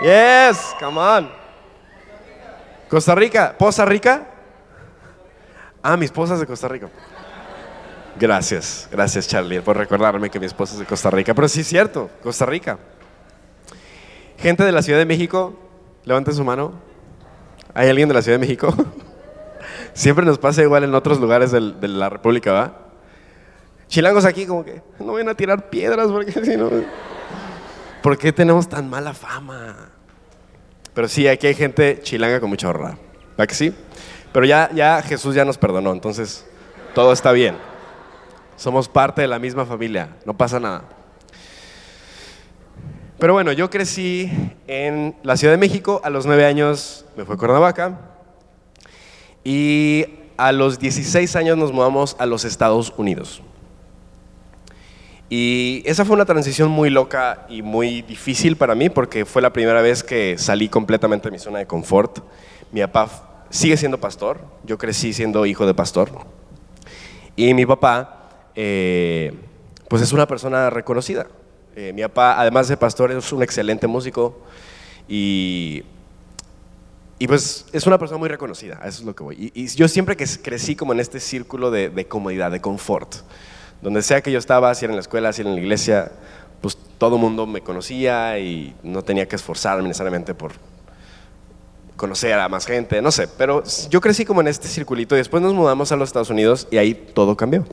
[0.00, 1.30] Yes, come on.
[2.88, 4.26] Costa Rica, Poza Rica.
[5.82, 6.88] Ah, mi esposa es de Costa Rica.
[8.16, 11.34] Gracias, gracias Charlie por recordarme que mi esposa es de Costa Rica.
[11.34, 12.78] Pero sí es cierto, Costa Rica.
[14.44, 15.54] Gente de la Ciudad de México,
[16.04, 16.74] levanten su mano.
[17.72, 18.74] ¿Hay alguien de la Ciudad de México?
[19.94, 22.78] Siempre nos pasa igual en otros lugares de la República, ¿va?
[23.88, 26.68] Chilangos aquí como que no vayan a tirar piedras porque si no...
[28.02, 29.88] ¿Por qué tenemos tan mala fama?
[30.92, 32.98] Pero sí, aquí hay gente chilanga con mucha honra.
[33.40, 33.74] ¿Va que sí?
[34.30, 36.44] Pero ya, ya Jesús ya nos perdonó, entonces
[36.94, 37.56] todo está bien.
[38.56, 40.93] Somos parte de la misma familia, no pasa nada.
[43.24, 44.30] Pero bueno, yo crecí
[44.66, 47.98] en la Ciudad de México, a los nueve años me fue a Cuernavaca
[49.42, 50.04] y
[50.36, 53.40] a los 16 años nos mudamos a los Estados Unidos.
[55.30, 59.54] Y esa fue una transición muy loca y muy difícil para mí porque fue la
[59.54, 62.18] primera vez que salí completamente de mi zona de confort.
[62.72, 66.10] Mi papá sigue siendo pastor, yo crecí siendo hijo de pastor.
[67.36, 69.32] Y mi papá, eh,
[69.88, 71.26] pues es una persona reconocida.
[71.76, 74.38] Eh, mi papá, además de pastor, es un excelente músico
[75.08, 75.82] y,
[77.18, 79.52] y pues es una persona muy reconocida, a eso es lo que voy.
[79.54, 83.16] Y, y yo siempre que crecí como en este círculo de, de comodidad, de confort,
[83.82, 86.12] donde sea que yo estaba, si era en la escuela, si era en la iglesia,
[86.60, 90.52] pues todo el mundo me conocía y no tenía que esforzarme necesariamente por
[91.96, 95.42] conocer a más gente, no sé, pero yo crecí como en este circulito y después
[95.42, 97.64] nos mudamos a los Estados Unidos y ahí todo cambió.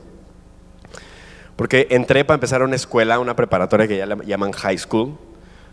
[1.56, 5.16] Porque entré para empezar a una escuela, una preparatoria que ya la llaman high school.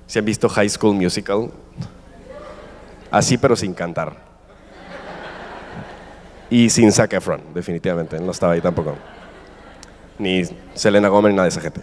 [0.07, 1.51] Si han visto High School Musical,
[3.11, 4.15] así pero sin cantar.
[6.49, 8.95] Y sin Zac Efron, definitivamente, no estaba ahí tampoco.
[10.17, 11.81] Ni Selena Gomez ni nada de esa gente.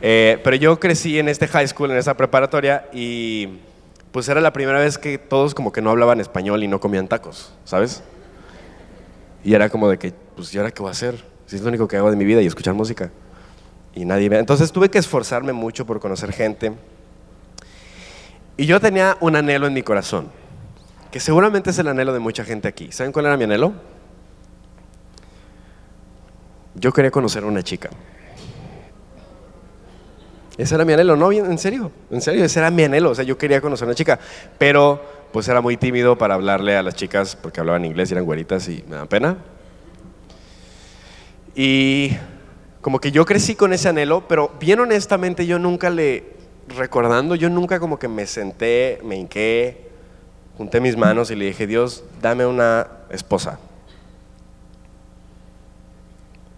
[0.00, 3.58] Eh, pero yo crecí en este high school, en esa preparatoria, y
[4.12, 7.08] pues era la primera vez que todos como que no hablaban español y no comían
[7.08, 8.02] tacos, ¿sabes?
[9.42, 11.29] Y era como de que, pues, ¿y ahora qué voy a hacer?
[11.50, 13.10] Si es lo único que hago de mi vida y escuchar música.
[13.92, 14.38] Y nadie ve.
[14.38, 16.70] Entonces tuve que esforzarme mucho por conocer gente.
[18.56, 20.28] Y yo tenía un anhelo en mi corazón,
[21.10, 22.92] que seguramente es el anhelo de mucha gente aquí.
[22.92, 23.72] ¿Saben cuál era mi anhelo?
[26.76, 27.90] Yo quería conocer a una chica.
[30.56, 33.24] Ese era mi anhelo, no, en serio, en serio, ese era mi anhelo, o sea,
[33.24, 34.20] yo quería conocer a una chica,
[34.56, 38.24] pero pues era muy tímido para hablarle a las chicas porque hablaban inglés y eran
[38.24, 39.36] güeritas y me da pena.
[41.62, 42.16] Y
[42.80, 46.24] como que yo crecí con ese anhelo, pero bien honestamente yo nunca le,
[46.68, 49.90] recordando, yo nunca como que me senté, me hinqué,
[50.56, 53.58] junté mis manos y le dije, Dios, dame una esposa.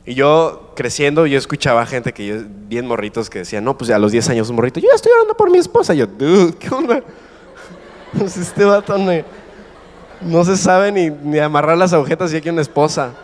[0.06, 2.36] Y yo creciendo, yo escuchaba gente que yo,
[2.68, 5.10] bien morritos que decían, no, pues a los 10 años un morrito, yo ya estoy
[5.10, 5.94] orando por mi esposa.
[5.94, 7.02] Yo, dude, ¿qué onda?
[8.16, 9.10] Pues este vato no,
[10.20, 13.14] no se sabe ni, amarrar las agujetas y hay que una esposa.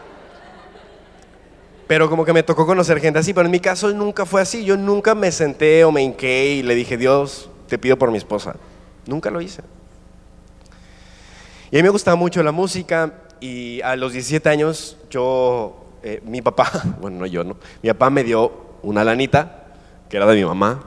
[1.88, 4.64] Pero como que me tocó conocer gente así, pero en mi caso nunca fue así.
[4.64, 8.18] Yo nunca me senté o me hinqué y le dije, Dios, te pido por mi
[8.18, 8.56] esposa.
[9.06, 9.62] Nunca lo hice.
[11.70, 16.20] Y a mí me gustaba mucho la música y a los 17 años yo, eh,
[16.24, 16.70] mi papá,
[17.00, 17.56] bueno, no yo, ¿no?
[17.82, 19.64] Mi papá me dio una lanita
[20.10, 20.82] que era de mi mamá,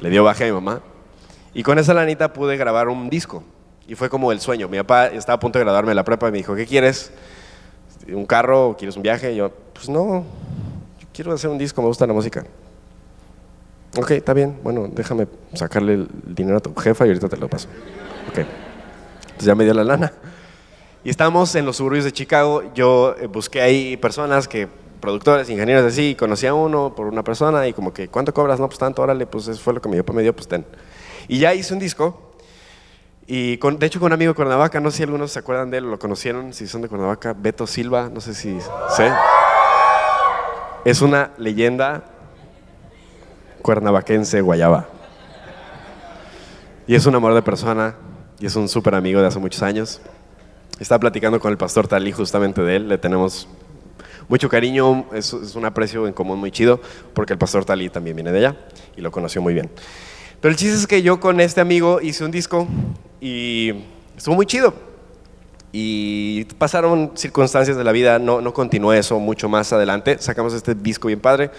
[0.00, 0.80] le dio baje a mi mamá
[1.54, 3.44] y con esa lanita pude grabar un disco
[3.86, 4.68] y fue como el sueño.
[4.68, 7.12] Mi papá estaba a punto de graduarme de la prepa y me dijo, ¿qué quieres?
[8.08, 9.32] ¿Un carro quieres un viaje?
[9.32, 10.24] Y yo, pues no,
[11.00, 12.44] yo quiero hacer un disco, me gusta la música.
[13.96, 17.48] Ok, está bien, bueno, déjame sacarle el dinero a tu jefa y ahorita te lo
[17.48, 17.68] paso.
[18.30, 18.38] Ok.
[18.38, 20.12] Entonces ya me dio la lana.
[21.04, 22.62] Y estábamos en los suburbios de Chicago.
[22.74, 24.68] Yo eh, busqué ahí personas que,
[25.00, 28.60] productores, ingenieros así, y conocí a uno por una persona y como que, ¿cuánto cobras?
[28.60, 30.64] No, pues tanto, órale, pues eso fue lo que mi papá me dio, pues ten.
[31.28, 32.31] Y ya hice un disco.
[33.26, 35.70] Y con, de hecho con un amigo de Cuernavaca, no sé si algunos se acuerdan
[35.70, 38.58] de él, lo conocieron, si son de Cuernavaca, Beto Silva, no sé si
[38.96, 39.12] sé.
[40.84, 42.02] Es una leyenda
[43.62, 44.88] cuernavaquense guayaba.
[46.86, 47.94] Y es un amor de persona
[48.40, 50.00] y es un súper amigo de hace muchos años.
[50.80, 53.46] Estaba platicando con el pastor Talí justamente de él, le tenemos
[54.28, 56.80] mucho cariño, es, es un aprecio en común muy chido,
[57.14, 58.56] porque el pastor Talí también viene de allá
[58.96, 59.70] y lo conoció muy bien.
[60.42, 62.66] Pero el chiste es que yo con este amigo hice un disco
[63.20, 63.74] y
[64.16, 64.74] estuvo muy chido.
[65.70, 70.74] Y pasaron circunstancias de la vida, no, no continué eso mucho más adelante, sacamos este
[70.74, 71.52] disco bien padre.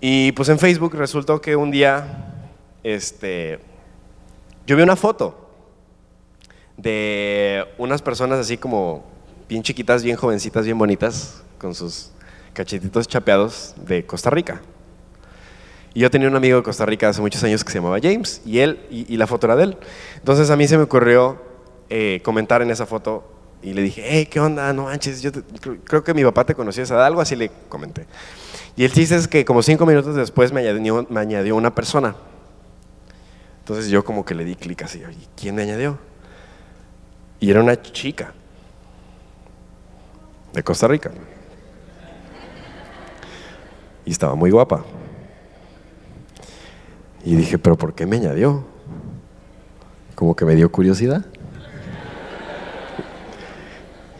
[0.00, 2.48] Y pues en Facebook resultó que un día,
[2.82, 3.60] este,
[4.66, 5.48] yo vi una foto
[6.76, 9.04] de unas personas así como
[9.48, 12.10] bien chiquitas, bien jovencitas, bien bonitas, con sus
[12.54, 14.60] cachetitos chapeados de Costa Rica.
[15.94, 18.42] Y yo tenía un amigo de Costa Rica hace muchos años que se llamaba James,
[18.44, 19.76] y él, y, la foto era de él.
[20.16, 21.40] Entonces a mí se me ocurrió
[21.88, 23.30] eh, comentar en esa foto,
[23.62, 24.72] y le dije, hey, ¿qué onda?
[24.72, 25.42] No manches, yo te-
[25.86, 27.04] creo- que mi papá te conoció, ¿sabes?
[27.04, 28.06] algo así le comenté.
[28.76, 32.16] Y el chiste es que como cinco minutos después me añadió, me añadió una persona.
[33.60, 35.96] Entonces yo como que le di clic así, "Oye, ¿quién me añadió?
[37.40, 38.32] Y era una chica.
[40.52, 41.10] de Costa Rica.
[44.04, 44.84] Y estaba muy guapa.
[47.24, 48.64] Y dije, pero ¿por qué me añadió?
[50.14, 51.24] Como que me dio curiosidad.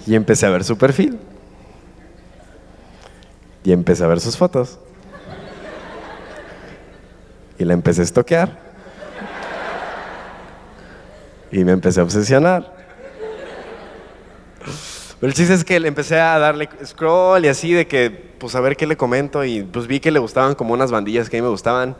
[0.06, 1.18] Y empecé a ver su perfil.
[3.62, 4.78] Y empecé a ver sus fotos.
[7.58, 8.58] Y la empecé a estoquear.
[11.52, 12.74] Y me empecé a obsesionar.
[15.20, 18.54] Pero el chiste es que le empecé a darle scroll y así de que, pues
[18.54, 21.36] a ver qué le comento y pues vi que le gustaban como unas bandillas que
[21.36, 21.96] a mí me gustaban.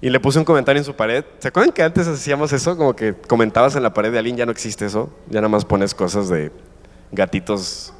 [0.00, 1.24] Y le puse un comentario en su pared.
[1.38, 2.76] ¿Se acuerdan que antes hacíamos eso?
[2.76, 5.10] Como que comentabas en la pared de alguien, ya no existe eso.
[5.28, 6.52] Ya nada más pones cosas de
[7.12, 7.92] gatitos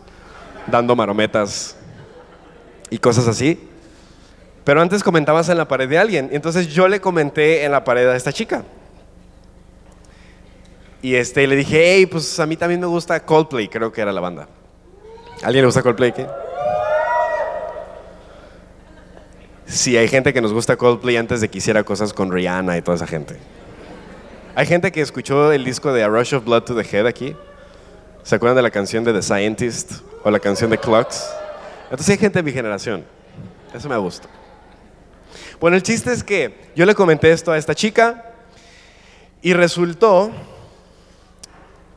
[0.67, 1.77] dando marometas
[2.91, 3.69] y cosas así.
[4.65, 6.29] Pero antes comentabas en la pared de alguien.
[6.33, 8.65] Entonces yo le comenté en la pared a esta chica.
[11.01, 14.13] Y este, le dije, hey, pues a mí también me gusta Coldplay, creo que era
[14.13, 14.49] la banda.
[15.43, 16.13] ¿Alguien le gusta Coldplay?
[16.13, 16.27] ¿Qué?
[19.67, 22.83] Sí, hay gente que nos gusta Coldplay antes de que hiciera cosas con Rihanna y
[22.83, 23.37] toda esa gente.
[24.55, 27.37] Hay gente que escuchó el disco de A Rush of Blood to the Head aquí.
[28.23, 29.93] ¿Se acuerdan de la canción de The Scientist
[30.23, 31.29] o la canción de Clocks?
[31.85, 33.05] Entonces hay gente de mi generación.
[33.75, 34.29] Eso me gusta.
[35.61, 38.33] Bueno, el chiste es que yo le comenté esto a esta chica
[39.43, 40.31] y resultó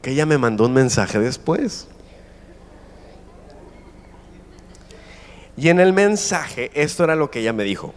[0.01, 1.88] que ella me mandó un mensaje después.
[5.60, 7.93] Y en el mensaje, esto era lo que ella me dijo.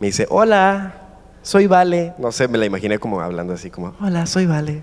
[0.00, 0.94] Me dice, hola,
[1.40, 2.14] soy Vale.
[2.18, 4.82] No sé, me la imaginé como hablando así como, hola, soy Vale.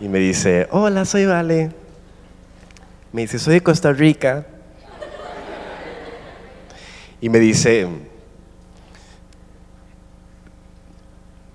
[0.00, 1.70] Y me dice, hola, soy Vale.
[3.12, 4.44] Me dice, soy de Costa Rica.
[7.20, 7.86] Y me dice,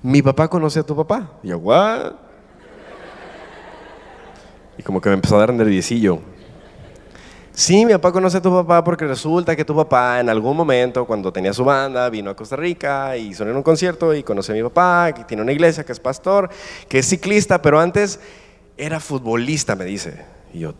[0.01, 1.29] mi papá conoce a tu papá.
[1.43, 2.13] Y yo, ¿what?
[4.77, 6.21] Y como que me empezó a dar nerviecillo.
[7.53, 11.05] Sí, mi papá conoce a tu papá porque resulta que tu papá en algún momento,
[11.05, 14.53] cuando tenía su banda, vino a Costa Rica y sonó en un concierto y conoce
[14.53, 16.49] a mi papá, que tiene una iglesia, que es pastor,
[16.87, 18.19] que es ciclista, pero antes
[18.77, 20.25] era futbolista, me dice.
[20.53, 20.73] Y yo,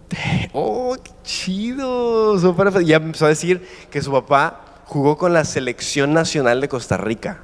[0.54, 2.36] oh, qué chido.
[2.82, 6.98] Y ya empezó a decir que su papá jugó con la selección nacional de Costa
[6.98, 7.40] Rica.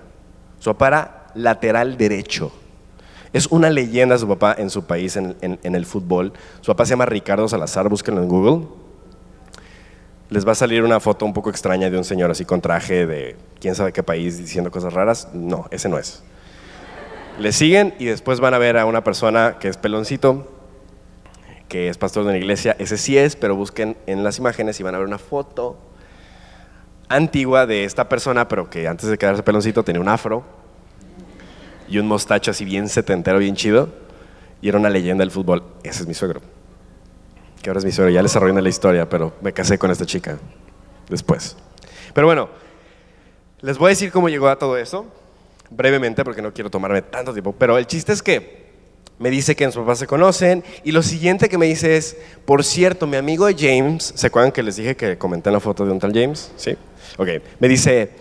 [0.60, 2.52] Su papá era lateral derecho.
[3.34, 6.34] Es una leyenda su papá en su país en, el fútbol.
[6.62, 8.87] Su papá se llama Ricardo Salazar, búsquenlo en Google.
[10.30, 13.08] Les va a salir una foto un poco extraña de un señor así con traje
[13.08, 15.30] de quién sabe qué país diciendo cosas raras.
[15.34, 16.22] No, ese no es.
[17.40, 20.52] Le siguen y después van a ver a una persona que es peloncito,
[21.70, 22.76] que es pastor de una iglesia.
[22.78, 25.78] Ese sí es, pero busquen en las imágenes y van a ver una foto
[27.08, 30.44] antigua de esta persona, pero que antes de quedarse peloncito tenía un afro
[31.88, 33.90] y un mostacho así bien setentero, bien chido.
[34.62, 35.64] Y era una leyenda del fútbol.
[35.84, 36.42] Ese es mi suegro.
[37.62, 38.12] Que ahora es mi suegro.
[38.12, 40.38] Ya les arruiné la historia, pero me casé con esta chica
[41.10, 41.56] después.
[42.14, 42.50] Pero bueno,
[43.62, 45.06] les voy a decir cómo llegó a todo eso.
[45.70, 47.54] Brevemente, porque no quiero tomarme tanto tiempo.
[47.58, 48.68] Pero el chiste es que
[49.20, 50.64] me dice que en su papá se conocen.
[50.84, 54.64] Y lo siguiente que me dice es, por cierto, mi amigo James, ¿se acuerdan que
[54.64, 56.52] les dije que comenté en la foto de un tal James?
[56.56, 56.78] Sí.
[57.18, 57.30] Ok.
[57.60, 58.12] Me dice,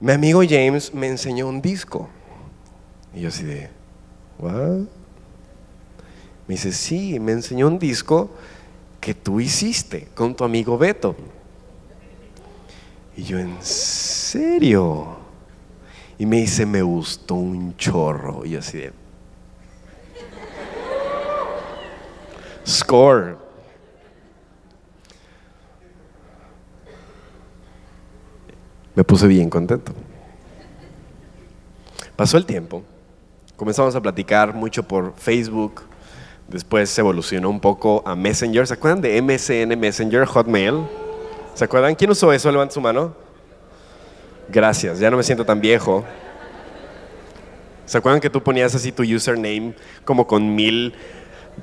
[0.00, 2.08] mi amigo James me enseñó un disco.
[3.14, 3.70] Y yo así de,
[4.38, 4.86] ¿what?
[6.46, 8.30] Me dice, sí, me enseñó un disco
[9.04, 11.14] que tú hiciste con tu amigo Beto.
[13.14, 15.18] Y yo, ¿en serio?
[16.16, 18.46] Y me dice, me gustó un chorro.
[18.46, 18.92] Y yo así de,
[22.66, 23.36] score.
[28.94, 29.92] Me puse bien contento.
[32.16, 32.82] Pasó el tiempo
[33.56, 35.82] comenzamos a platicar mucho por Facebook,
[36.48, 38.66] después se evolucionó un poco a Messenger.
[38.66, 40.86] ¿Se acuerdan de MSN Messenger, Hotmail?
[41.54, 41.94] ¿Se acuerdan?
[41.94, 42.50] ¿Quién usó eso?
[42.50, 43.14] Levanta su mano.
[44.48, 46.04] Gracias, ya no me siento tan viejo.
[47.86, 49.74] ¿Se acuerdan que tú ponías así tu username
[50.04, 50.94] como con mil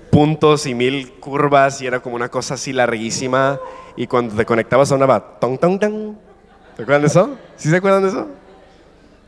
[0.10, 3.60] puntos y mil curvas y era como una cosa así larguísima
[3.96, 6.16] y cuando te conectabas a una va tong tong tong?
[6.76, 7.38] ¿Se acuerdan de eso?
[7.58, 8.28] ¿Sí se acuerdan de eso?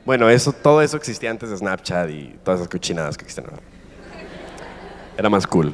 [0.06, 3.62] Bueno, eso, todo eso existía antes de Snapchat y todas esas cochinadas que existen ahora.
[5.18, 5.74] Era más cool.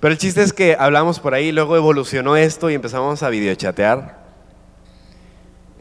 [0.00, 4.18] Pero el chiste es que hablamos por ahí, luego evolucionó esto y empezamos a videochatear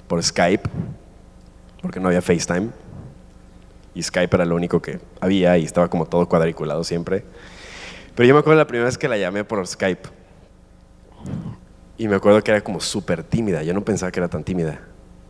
[0.07, 0.69] por Skype,
[1.81, 2.69] porque no había FaceTime.
[3.95, 7.25] Y Skype era lo único que había y estaba como todo cuadriculado siempre.
[8.15, 10.09] Pero yo me acuerdo la primera vez que la llamé por Skype.
[11.97, 13.63] Y me acuerdo que era como súper tímida.
[13.63, 14.81] Yo no pensaba que era tan tímida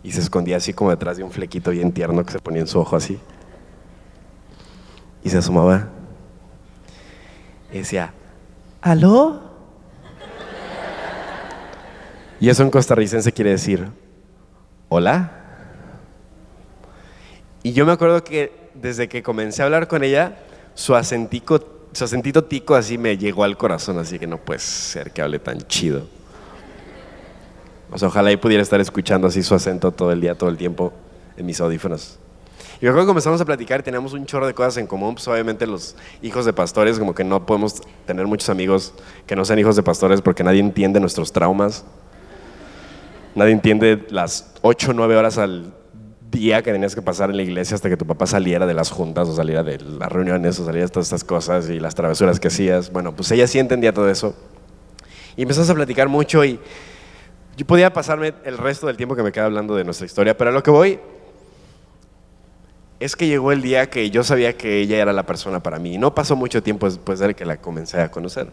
[0.04, 2.68] y se escondía así como detrás de un flequito bien tierno que se ponía en
[2.68, 3.20] su ojo así.
[5.24, 5.90] Y se asomaba
[7.74, 8.14] y decía,
[8.82, 9.42] ¿aló?
[12.40, 13.88] Y eso en costarricense quiere decir,
[14.90, 15.32] hola.
[17.64, 20.38] Y yo me acuerdo que desde que comencé a hablar con ella,
[20.76, 21.60] su acentico,
[21.94, 25.40] su acentito tico así me llegó al corazón, así que no puede ser que hable
[25.40, 26.08] tan chido.
[27.92, 30.58] O sea, ojalá y pudiera estar escuchando así su acento todo el día, todo el
[30.58, 30.94] tiempo
[31.38, 32.20] en mis audífonos.
[32.84, 35.16] Y luego comenzamos a platicar y teníamos un chorro de cosas en común.
[35.16, 38.94] Pues obviamente los hijos de pastores, como que no podemos tener muchos amigos
[39.26, 41.86] que no sean hijos de pastores porque nadie entiende nuestros traumas.
[43.36, 45.74] Nadie entiende las 8 o 9 horas al
[46.30, 48.92] día que tenías que pasar en la iglesia hasta que tu papá saliera de las
[48.92, 52.38] juntas o saliera de las reuniones o saliera de todas estas cosas y las travesuras
[52.38, 52.92] que hacías.
[52.92, 54.36] Bueno, pues ella sí entendía todo eso.
[55.38, 56.60] Y empezamos a platicar mucho y
[57.56, 60.50] yo podía pasarme el resto del tiempo que me queda hablando de nuestra historia, pero
[60.50, 61.00] a lo que voy
[63.04, 65.96] es que llegó el día que yo sabía que ella era la persona para mí.
[65.96, 68.48] Y no pasó mucho tiempo después de que la comencé a conocer.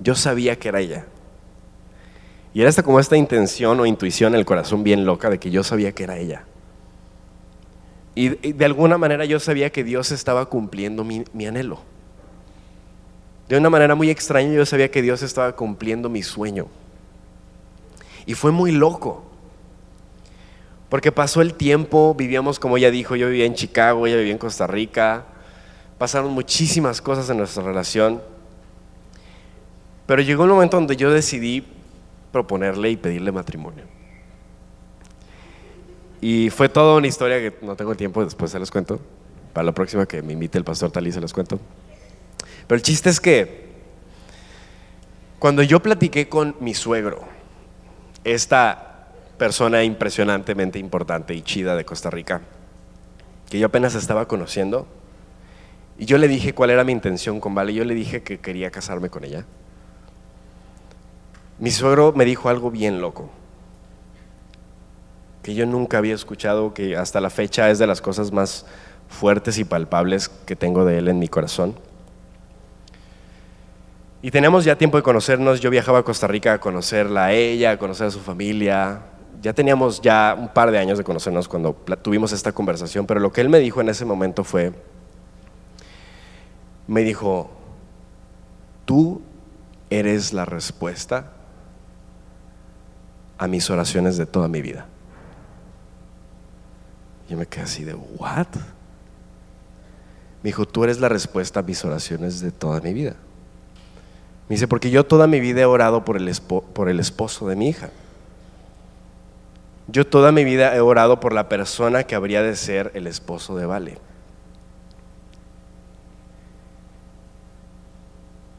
[0.00, 1.06] Yo sabía que era ella.
[2.52, 5.62] Y era como esta intención o intuición en el corazón bien loca de que yo
[5.62, 6.44] sabía que era ella.
[8.14, 11.80] Y de alguna manera yo sabía que Dios estaba cumpliendo mi, mi anhelo.
[13.48, 16.66] De una manera muy extraña yo sabía que Dios estaba cumpliendo mi sueño.
[18.24, 19.25] Y fue muy loco.
[20.88, 24.38] Porque pasó el tiempo, vivíamos como ella dijo, yo vivía en Chicago, ella vivía en
[24.38, 25.24] Costa Rica,
[25.98, 28.22] pasaron muchísimas cosas en nuestra relación.
[30.06, 31.66] Pero llegó un momento donde yo decidí
[32.30, 33.84] proponerle y pedirle matrimonio.
[36.20, 39.00] Y fue toda una historia que no tengo tiempo, después se los cuento.
[39.52, 41.58] Para la próxima que me invite el pastor Talí se los cuento.
[42.66, 43.66] Pero el chiste es que
[45.38, 47.24] cuando yo platiqué con mi suegro,
[48.24, 48.95] esta
[49.38, 52.40] persona impresionantemente importante y chida de Costa Rica,
[53.48, 54.86] que yo apenas estaba conociendo.
[55.98, 57.72] Y yo le dije cuál era mi intención con Vale.
[57.72, 59.44] Yo le dije que quería casarme con ella.
[61.58, 63.30] Mi suegro me dijo algo bien loco,
[65.42, 68.66] que yo nunca había escuchado, que hasta la fecha es de las cosas más
[69.08, 71.74] fuertes y palpables que tengo de él en mi corazón.
[74.20, 77.70] Y teníamos ya tiempo de conocernos, yo viajaba a Costa Rica a conocerla a ella,
[77.70, 79.00] a conocer a su familia,
[79.42, 83.32] ya teníamos ya un par de años de conocernos cuando tuvimos esta conversación, pero lo
[83.32, 84.72] que él me dijo en ese momento fue,
[86.86, 87.50] me dijo,
[88.84, 89.22] tú
[89.90, 91.32] eres la respuesta
[93.38, 94.86] a mis oraciones de toda mi vida.
[97.28, 98.46] Yo me quedé así de, ¿what?
[100.42, 103.16] Me dijo, tú eres la respuesta a mis oraciones de toda mi vida.
[104.48, 106.30] Me dice, porque yo toda mi vida he orado por el,
[106.72, 107.90] por el esposo de mi hija.
[109.88, 113.56] Yo toda mi vida he orado por la persona que habría de ser el esposo
[113.56, 113.98] de Vale.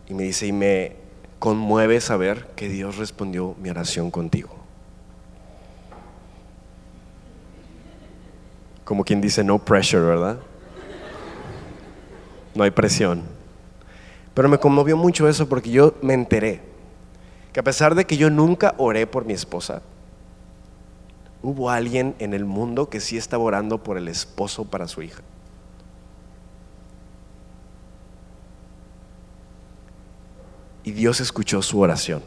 [0.08, 0.96] Y me dice, y me
[1.40, 4.56] conmueve saber que Dios respondió mi oración contigo.
[8.86, 10.38] Como quien dice, no pressure, ¿verdad?
[12.56, 13.24] No hay presión.
[14.34, 16.62] Pero me conmovió mucho eso porque yo me enteré
[17.52, 19.82] que a pesar de que yo nunca oré por mi esposa,
[21.48, 25.24] hubo alguien en el mundo que sí estaba orando por el esposo para su hija.
[30.84, 32.22] Y Dios escuchó su oración.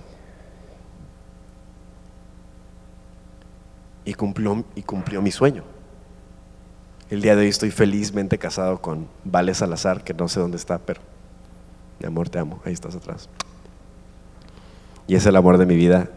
[4.07, 5.65] Y cumplió, y cumplió mi sueño.
[7.11, 10.79] El día de hoy estoy felizmente casado con Vale Salazar, que no sé dónde está,
[10.79, 11.03] pero
[11.99, 13.29] mi amor, te amo, ahí estás atrás.
[15.07, 16.09] Y es el amor de mi vida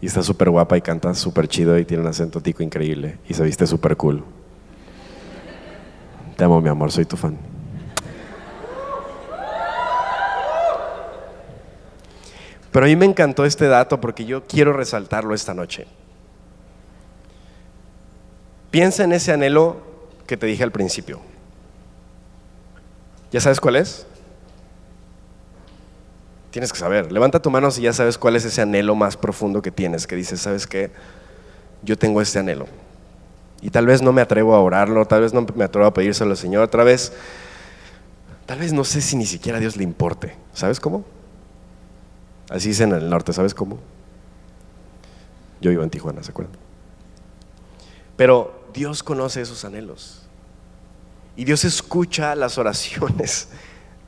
[0.00, 3.34] y está súper guapa y canta súper chido y tiene un acento tico increíble y
[3.34, 4.24] se viste súper cool.
[6.36, 7.38] Te amo, mi amor, soy tu fan.
[12.70, 15.86] Pero a mí me encantó este dato porque yo quiero resaltarlo esta noche.
[18.70, 19.78] Piensa en ese anhelo
[20.26, 21.22] que te dije al principio.
[23.32, 24.06] ¿Ya sabes cuál es?
[26.56, 27.12] Tienes que saber.
[27.12, 30.16] Levanta tu mano si ya sabes cuál es ese anhelo más profundo que tienes, que
[30.16, 30.90] dices, ¿sabes qué?
[31.82, 32.66] Yo tengo este anhelo.
[33.60, 36.30] Y tal vez no me atrevo a orarlo, tal vez no me atrevo a pedírselo
[36.30, 37.12] al Señor, otra vez,
[38.46, 40.34] tal vez no sé si ni siquiera a Dios le importe.
[40.54, 41.04] ¿Sabes cómo?
[42.48, 43.78] Así dicen en el norte, ¿sabes cómo?
[45.60, 46.56] Yo vivo en Tijuana, ¿se acuerdan?
[48.16, 50.22] Pero Dios conoce esos anhelos.
[51.36, 53.48] Y Dios escucha las oraciones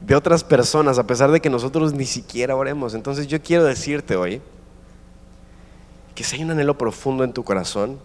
[0.01, 2.94] de otras personas, a pesar de que nosotros ni siquiera oremos.
[2.94, 4.40] Entonces yo quiero decirte hoy
[6.14, 7.99] que si hay un anhelo profundo en tu corazón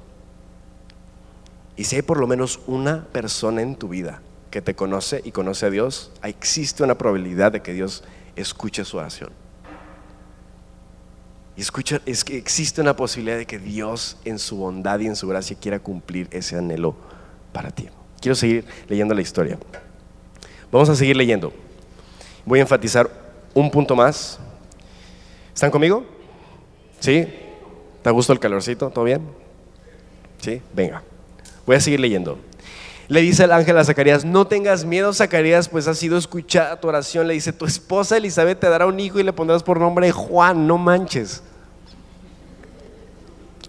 [1.75, 4.21] y si hay por lo menos una persona en tu vida
[4.51, 8.03] que te conoce y conoce a Dios, existe una probabilidad de que Dios
[8.35, 9.31] escuche su oración.
[11.55, 15.15] Y escucha, es que existe una posibilidad de que Dios en su bondad y en
[15.15, 16.95] su gracia quiera cumplir ese anhelo
[17.51, 17.89] para ti.
[18.19, 19.59] Quiero seguir leyendo la historia.
[20.71, 21.53] Vamos a seguir leyendo.
[22.45, 23.09] Voy a enfatizar
[23.53, 24.39] un punto más.
[25.53, 26.03] ¿Están conmigo?
[26.99, 27.27] ¿Sí?
[28.01, 28.89] ¿Te gusto el calorcito?
[28.89, 29.21] ¿Todo bien?
[30.39, 30.61] ¿Sí?
[30.73, 31.03] Venga.
[31.65, 32.37] Voy a seguir leyendo.
[33.07, 36.87] Le dice el ángel a Zacarías, no tengas miedo Zacarías, pues ha sido escuchada tu
[36.87, 37.27] oración.
[37.27, 40.67] Le dice, tu esposa Elizabeth te dará un hijo y le pondrás por nombre Juan,
[40.67, 41.43] no manches.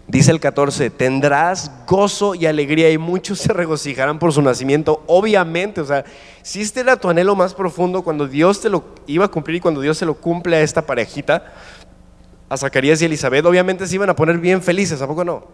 [0.07, 5.03] Dice el 14, tendrás gozo y alegría y muchos se regocijarán por su nacimiento.
[5.07, 6.05] Obviamente, o sea,
[6.43, 9.61] si este era tu anhelo más profundo cuando Dios te lo iba a cumplir y
[9.61, 11.55] cuando Dios se lo cumple a esta parejita,
[12.51, 15.47] a Zacarías y Elizabeth, obviamente se iban a poner bien felices, ¿a poco no?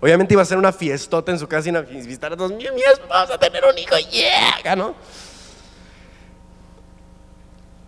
[0.00, 2.64] Obviamente iba a ser una fiestota en su casa y una visitar a todos, mi,
[3.08, 4.94] vamos a tener un hijo, yeah, ¿no?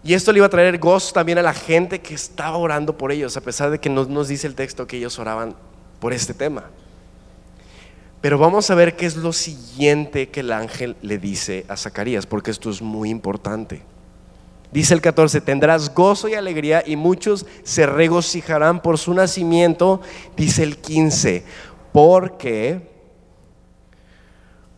[0.02, 3.10] Y esto le iba a traer gozo también a la gente que estaba orando por
[3.10, 5.56] ellos, a pesar de que no nos dice el texto que ellos oraban
[6.00, 6.64] por este tema.
[8.20, 12.26] Pero vamos a ver qué es lo siguiente que el ángel le dice a Zacarías,
[12.26, 13.82] porque esto es muy importante.
[14.72, 20.00] Dice el 14, tendrás gozo y alegría y muchos se regocijarán por su nacimiento.
[20.36, 21.44] Dice el 15,
[21.92, 22.80] porque,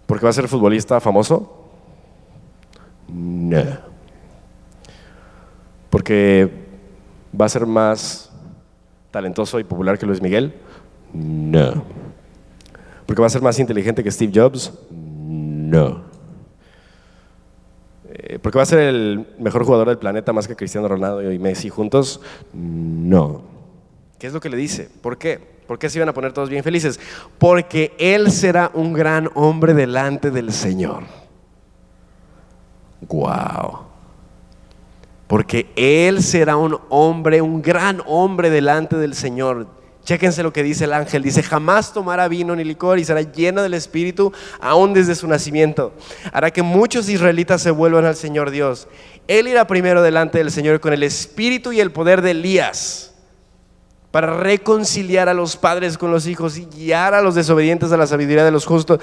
[0.07, 1.69] porque va a ser futbolista famoso.
[3.09, 3.90] No
[5.91, 6.51] porque
[7.39, 8.31] va a ser más
[9.11, 10.55] talentoso y popular que Luis Miguel?
[11.13, 11.85] No.
[13.07, 14.73] ¿Porque va a ser más inteligente que Steve Jobs?
[14.91, 16.03] No.
[18.09, 21.39] Eh, ¿Porque va a ser el mejor jugador del planeta más que Cristiano Ronaldo y
[21.39, 22.21] Messi juntos?
[22.53, 23.43] No.
[24.19, 24.89] ¿Qué es lo que le dice?
[25.01, 25.41] ¿Por qué?
[25.67, 27.01] ¿Por qué se iban a poner todos bien felices?
[27.39, 31.05] Porque Él será un gran hombre delante del Señor.
[33.09, 33.90] ¡Wow!
[35.31, 39.69] Porque Él será un hombre, un gran hombre delante del Señor.
[40.03, 41.23] Chéquense lo que dice el ángel.
[41.23, 45.93] Dice, jamás tomará vino ni licor y será lleno del Espíritu aún desde su nacimiento.
[46.33, 48.89] Hará que muchos israelitas se vuelvan al Señor Dios.
[49.29, 53.15] Él irá primero delante del Señor con el Espíritu y el poder de Elías
[54.11, 58.09] para reconciliar a los padres con los hijos y guiar a los desobedientes a la
[58.09, 58.99] sabiduría de los justos.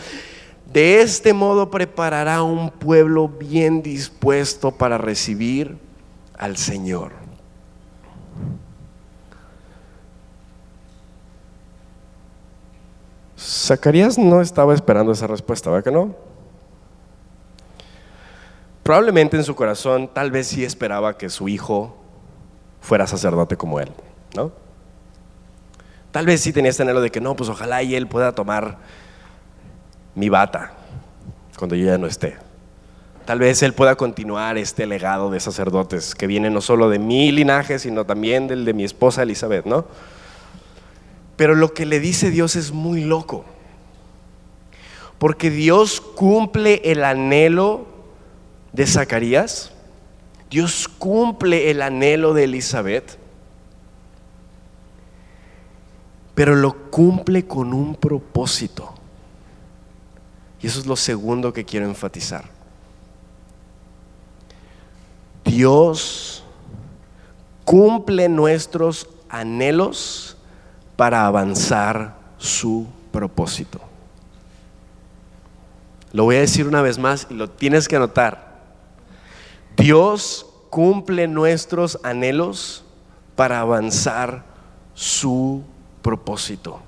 [0.73, 5.86] De este modo preparará un pueblo bien dispuesto para recibir
[6.37, 7.11] al Señor.
[13.37, 16.15] Zacarías no estaba esperando esa respuesta, ¿verdad que no?
[18.83, 21.97] Probablemente en su corazón tal vez sí esperaba que su hijo
[22.79, 23.91] fuera sacerdote como él,
[24.35, 24.51] ¿no?
[26.11, 28.77] Tal vez sí tenía este anhelo de que no, pues ojalá y él pueda tomar
[30.15, 30.71] mi bata
[31.57, 32.46] cuando yo ya no esté.
[33.27, 37.29] Tal vez Él pueda continuar este legado de sacerdotes que viene no solo de mi
[37.33, 39.85] linaje, sino también del de mi esposa Elizabeth, ¿no?
[41.35, 43.43] Pero lo que le dice Dios es muy loco.
[45.17, 47.85] Porque Dios cumple el anhelo
[48.71, 49.73] de Zacarías.
[50.49, 53.17] Dios cumple el anhelo de Elizabeth.
[56.33, 58.93] Pero lo cumple con un propósito.
[60.61, 62.56] Y eso es lo segundo que quiero enfatizar.
[65.47, 66.43] Dios
[67.63, 70.37] cumple nuestros anhelos
[70.97, 73.79] para avanzar su propósito.
[76.11, 78.57] Lo voy a decir una vez más y lo tienes que anotar.
[79.77, 82.83] Dios cumple nuestros anhelos
[83.37, 84.43] para avanzar
[84.93, 85.63] su
[86.01, 86.81] propósito.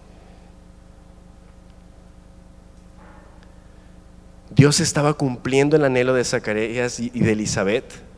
[4.50, 8.09] Dios estaba cumpliendo el anhelo de Zacarías y de Elizabeth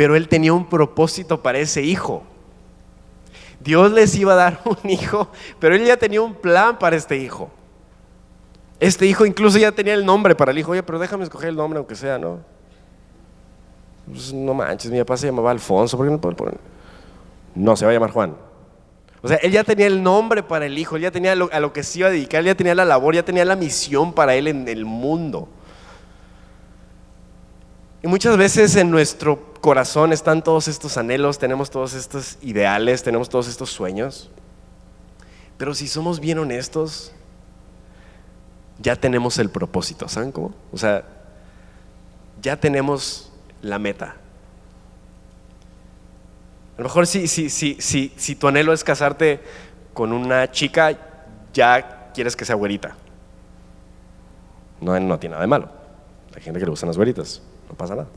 [0.00, 2.22] pero él tenía un propósito para ese hijo.
[3.62, 5.28] Dios les iba a dar un hijo,
[5.58, 7.50] pero él ya tenía un plan para este hijo.
[8.78, 10.72] Este hijo incluso ya tenía el nombre para el hijo.
[10.72, 12.38] Oye, pero déjame escoger el nombre aunque sea, ¿no?
[14.06, 16.56] Pues, no manches, mi papá se llamaba Alfonso, ¿por qué no puedo poner?
[17.54, 18.34] No, se va a llamar Juan.
[19.20, 21.72] O sea, él ya tenía el nombre para el hijo, él ya tenía a lo
[21.74, 24.34] que se iba a dedicar, él ya tenía la labor, ya tenía la misión para
[24.34, 25.46] él en el mundo.
[28.02, 33.28] Y muchas veces en nuestro corazón están todos estos anhelos, tenemos todos estos ideales, tenemos
[33.28, 34.30] todos estos sueños.
[35.56, 37.12] Pero si somos bien honestos,
[38.78, 40.54] ya tenemos el propósito, ¿saben cómo?
[40.72, 41.04] O sea,
[42.40, 43.30] ya tenemos
[43.60, 44.16] la meta.
[46.76, 49.40] A lo mejor si, si, si, si, si tu anhelo es casarte
[49.92, 50.96] con una chica,
[51.52, 52.96] ya quieres que sea güerita.
[54.80, 55.68] No, no tiene nada de malo.
[56.34, 58.08] Hay gente que le gustan las güeritas, no pasa nada.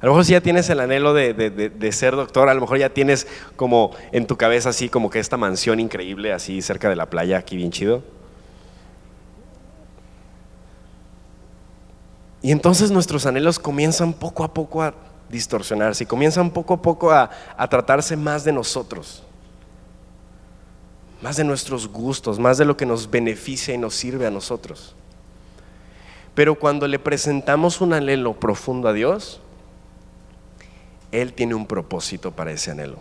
[0.00, 2.60] A lo mejor si ya tienes el anhelo de, de- de- ser doctor, a lo
[2.60, 3.26] mejor ya tienes
[3.56, 7.38] como en tu cabeza así como que esta mansión increíble así cerca de la playa,
[7.38, 8.02] aquí bien chido.
[12.42, 14.94] Y entonces nuestros anhelos comienzan poco a poco a
[15.28, 19.24] distorsionarse y comienzan poco a poco a, a tratarse más de nosotros,
[21.20, 24.94] más de nuestros gustos, más de lo que nos beneficia y nos sirve a nosotros.
[26.36, 29.40] Pero cuando le presentamos un anhelo profundo a Dios,
[31.12, 32.98] Él tiene un propósito para ese anhelo.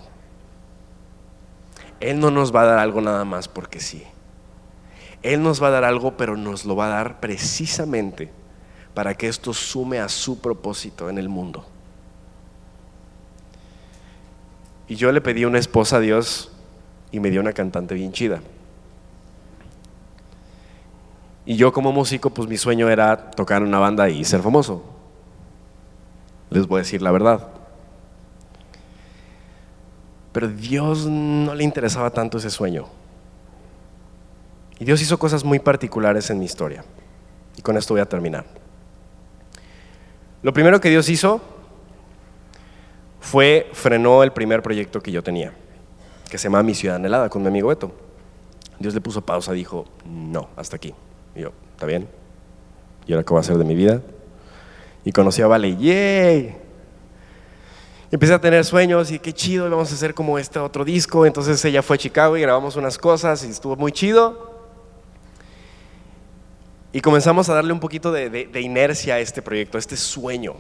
[1.99, 4.03] Él no nos va a dar algo nada más porque sí.
[5.23, 8.31] Él nos va a dar algo, pero nos lo va a dar precisamente
[8.93, 11.65] para que esto sume a su propósito en el mundo.
[14.87, 16.51] Y yo le pedí una esposa a Dios
[17.11, 18.41] y me dio una cantante bien chida.
[21.45, 24.83] Y yo como músico, pues mi sueño era tocar en una banda y ser famoso.
[26.49, 27.56] Les voy a decir la verdad.
[30.37, 32.85] Pero Dios no le interesaba tanto ese sueño.
[34.77, 36.85] Y Dios hizo cosas muy particulares en mi historia.
[37.55, 38.45] Y con esto voy a terminar.
[40.43, 41.41] Lo primero que Dios hizo
[43.19, 45.53] fue frenó el primer proyecto que yo tenía,
[46.29, 47.91] que se llamaba Mi Ciudad Anhelada con mi amigo Beto.
[48.77, 50.93] Dios le puso pausa, dijo, no, hasta aquí.
[51.35, 52.07] Y yo, ¿está bien?
[53.07, 54.03] ¿Y ahora qué voy a hacer de mi vida?
[55.03, 56.66] Y conocí a Vale, ¡yay!
[58.09, 61.25] Empecé a tener sueños y qué chido, vamos a hacer como este otro disco.
[61.25, 64.55] Entonces ella fue a Chicago y grabamos unas cosas y estuvo muy chido.
[66.93, 69.97] Y comenzamos a darle un poquito de, de- de inercia a este proyecto, a este
[69.97, 70.55] sueño.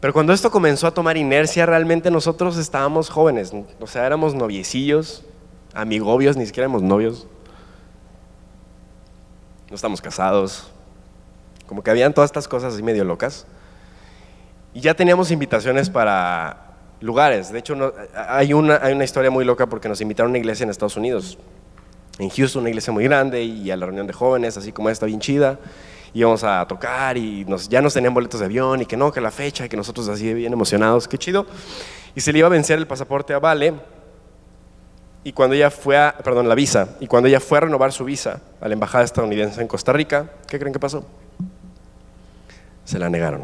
[0.00, 5.24] Pero cuando esto comenzó a tomar inercia, realmente nosotros estábamos jóvenes, o sea, éramos noviecillos,
[5.72, 7.26] amigobios, ni siquiera éramos novios.
[9.70, 10.70] No estamos casados.
[11.66, 13.46] Como que habían todas estas cosas así medio locas.
[14.74, 17.52] Y ya teníamos invitaciones para lugares.
[17.52, 20.38] De hecho, no- hay, una, hay una historia muy loca porque nos invitaron a una
[20.38, 21.38] iglesia en Estados Unidos.
[22.18, 25.06] En Houston, una iglesia muy grande, y a la reunión de jóvenes, así como esta,
[25.06, 25.58] bien chida.
[26.12, 29.20] Íbamos a tocar y nos, ya nos tenían boletos de avión y que no, que
[29.20, 31.46] la fecha, y que nosotros así bien emocionados, qué chido.
[32.14, 33.74] Y se le iba a vencer el pasaporte a Vale.
[35.24, 38.04] Y cuando ella fue a, perdón, la visa, y cuando ella fue a renovar su
[38.04, 41.04] visa a la embajada estadounidense en Costa Rica, ¿qué creen que pasó?
[42.84, 43.42] Se la negaron.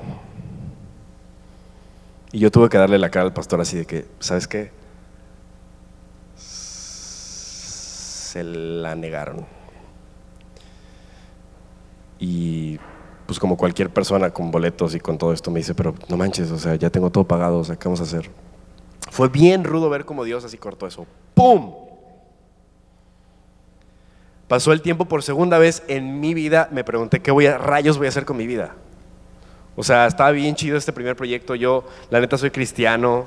[2.33, 4.71] Y yo tuve que darle la cara al pastor así de que, ¿sabes qué?
[6.37, 9.47] Se la negaron.
[12.19, 12.79] Y
[13.27, 16.51] pues como cualquier persona con boletos y con todo esto me dice, pero no manches,
[16.51, 18.31] o sea, ya tengo todo pagado, o sea, ¿qué vamos a hacer?
[19.11, 21.07] Fue bien rudo ver cómo Dios así cortó eso.
[21.35, 21.75] ¡Pum!
[24.47, 27.99] Pasó el tiempo por segunda vez en mi vida, me pregunté, ¿qué voy a, rayos
[27.99, 28.75] voy a hacer con mi vida?
[29.77, 31.55] O sea, estaba bien chido este primer proyecto.
[31.55, 33.27] Yo, la neta, soy cristiano.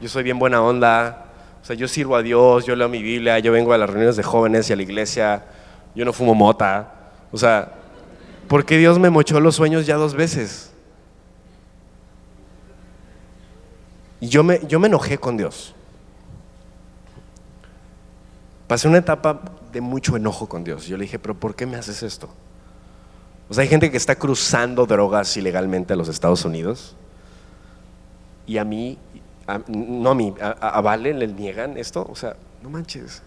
[0.00, 1.26] Yo soy bien buena onda.
[1.62, 4.16] O sea, yo sirvo a Dios, yo leo mi Biblia, yo vengo a las reuniones
[4.16, 5.44] de jóvenes y a la iglesia.
[5.94, 6.92] Yo no fumo mota.
[7.30, 7.72] O sea,
[8.48, 10.72] ¿por qué Dios me mochó los sueños ya dos veces?
[14.20, 15.74] Y yo me, yo me enojé con Dios.
[18.66, 19.40] Pasé una etapa
[19.72, 20.86] de mucho enojo con Dios.
[20.86, 22.28] Yo le dije, pero ¿por qué me haces esto?
[23.52, 26.96] O sea, hay gente que está cruzando drogas ilegalmente a los Estados Unidos
[28.46, 28.96] y a mí,
[29.68, 32.06] no a mí, a, a le niegan esto.
[32.08, 33.22] O sea, no manches.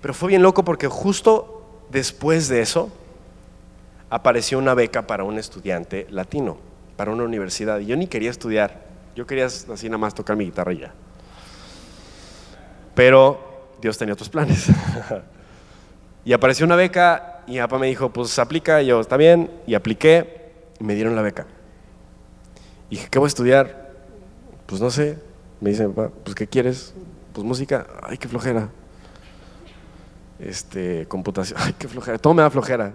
[0.00, 2.92] Pero fue bien loco porque justo después de eso
[4.08, 6.58] apareció una beca para un estudiante latino,
[6.96, 7.80] para una universidad.
[7.80, 8.84] Y yo ni quería estudiar,
[9.16, 10.94] yo quería así nada más tocar mi guitarra y ya.
[12.94, 14.68] Pero Dios tenía otros planes.
[16.24, 19.50] Y apareció una beca y mi papá me dijo, pues aplica, y yo, está bien,
[19.66, 21.46] y apliqué y me dieron la beca.
[22.88, 23.92] Y dije, ¿qué voy a estudiar?
[24.66, 25.18] Pues no sé.
[25.60, 26.94] Me dice, papá, pues ¿qué quieres?
[27.32, 28.68] Pues música, ay, qué flojera.
[30.38, 32.18] Este, computación, ay, qué flojera.
[32.18, 32.94] Todo me da flojera.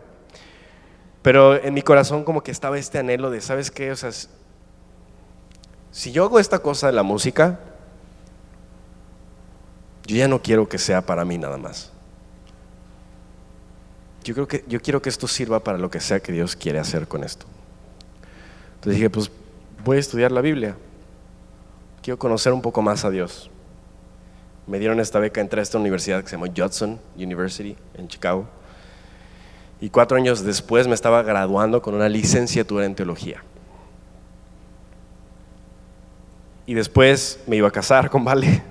[1.21, 3.91] Pero en mi corazón como que estaba este anhelo de, ¿sabes qué?
[3.91, 4.11] O sea,
[5.91, 7.59] si yo hago esta cosa de la música,
[10.05, 11.94] yo ya no quiero que sea para mí nada más.
[14.25, 16.79] Yo creo que yo quiero que esto sirva para lo que sea que Dios quiere
[16.79, 17.45] hacer con esto.
[18.73, 19.29] Entonces dije, pues
[19.83, 20.75] voy a estudiar la Biblia.
[22.01, 23.51] Quiero conocer un poco más a Dios.
[24.65, 28.47] Me dieron esta beca, entré a esta universidad que se llama Judson University en Chicago.
[29.79, 33.43] Y cuatro años después me estaba graduando con una licenciatura en teología.
[36.65, 38.63] Y después me iba a casar con Vale.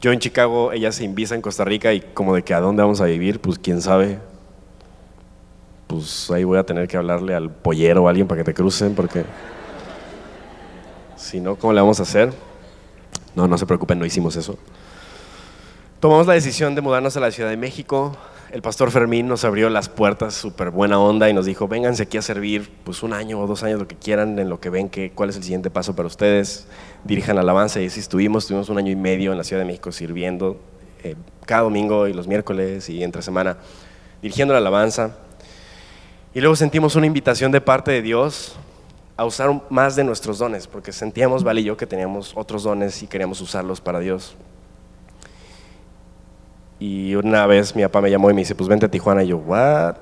[0.00, 2.82] Yo en Chicago, ella se invisa en Costa Rica y como de que a dónde
[2.82, 4.18] vamos a vivir, pues quién sabe.
[5.86, 8.54] Pues ahí voy a tener que hablarle al pollero o a alguien para que te
[8.54, 9.24] crucen, porque
[11.16, 12.32] si no, ¿cómo le vamos a hacer?
[13.34, 14.58] No, no se preocupen, no hicimos eso.
[16.00, 18.16] Tomamos la decisión de mudarnos a la Ciudad de México.
[18.52, 22.16] El pastor Fermín nos abrió las puertas, súper buena onda, y nos dijo, vénganse aquí
[22.16, 24.88] a servir pues un año o dos años, lo que quieran, en lo que ven
[24.88, 26.68] que, cuál es el siguiente paso para ustedes.
[27.04, 29.90] Dirijan alabanza, y así estuvimos, estuvimos un año y medio en la Ciudad de México
[29.90, 30.60] sirviendo,
[31.02, 33.58] eh, cada domingo y los miércoles y entre semana,
[34.22, 35.16] dirigiendo la alabanza.
[36.36, 38.56] Y luego sentimos una invitación de parte de Dios
[39.16, 43.02] a usar más de nuestros dones, porque sentíamos, Vale y yo, que teníamos otros dones
[43.02, 44.36] y queríamos usarlos para Dios.
[46.78, 49.24] Y una vez mi papá me llamó y me dice, pues vente a Tijuana.
[49.24, 49.96] Y yo, ¿what?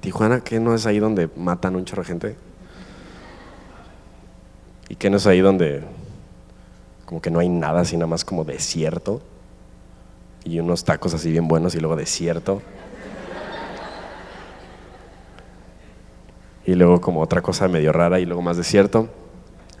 [0.00, 2.36] ¿Tijuana qué no es ahí donde matan un chorro de gente?
[4.88, 5.84] ¿Y qué no es ahí donde
[7.04, 9.22] como que no hay nada, así nada más como desierto?
[10.42, 12.62] Y unos tacos así bien buenos y luego desierto.
[16.66, 19.08] Y luego como otra cosa medio rara y luego más desierto.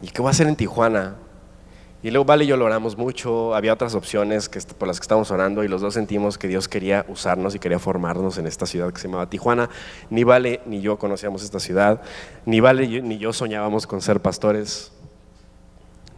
[0.00, 1.16] ¿Y qué voy a hacer en Tijuana?
[2.02, 5.04] Y luego Vale y yo lo oramos mucho, había otras opciones que, por las que
[5.04, 8.66] estábamos orando y los dos sentimos que Dios quería usarnos y quería formarnos en esta
[8.66, 9.68] ciudad que se llamaba Tijuana.
[10.10, 12.02] Ni Vale ni yo conocíamos esta ciudad,
[12.44, 14.92] ni Vale ni yo soñábamos con ser pastores.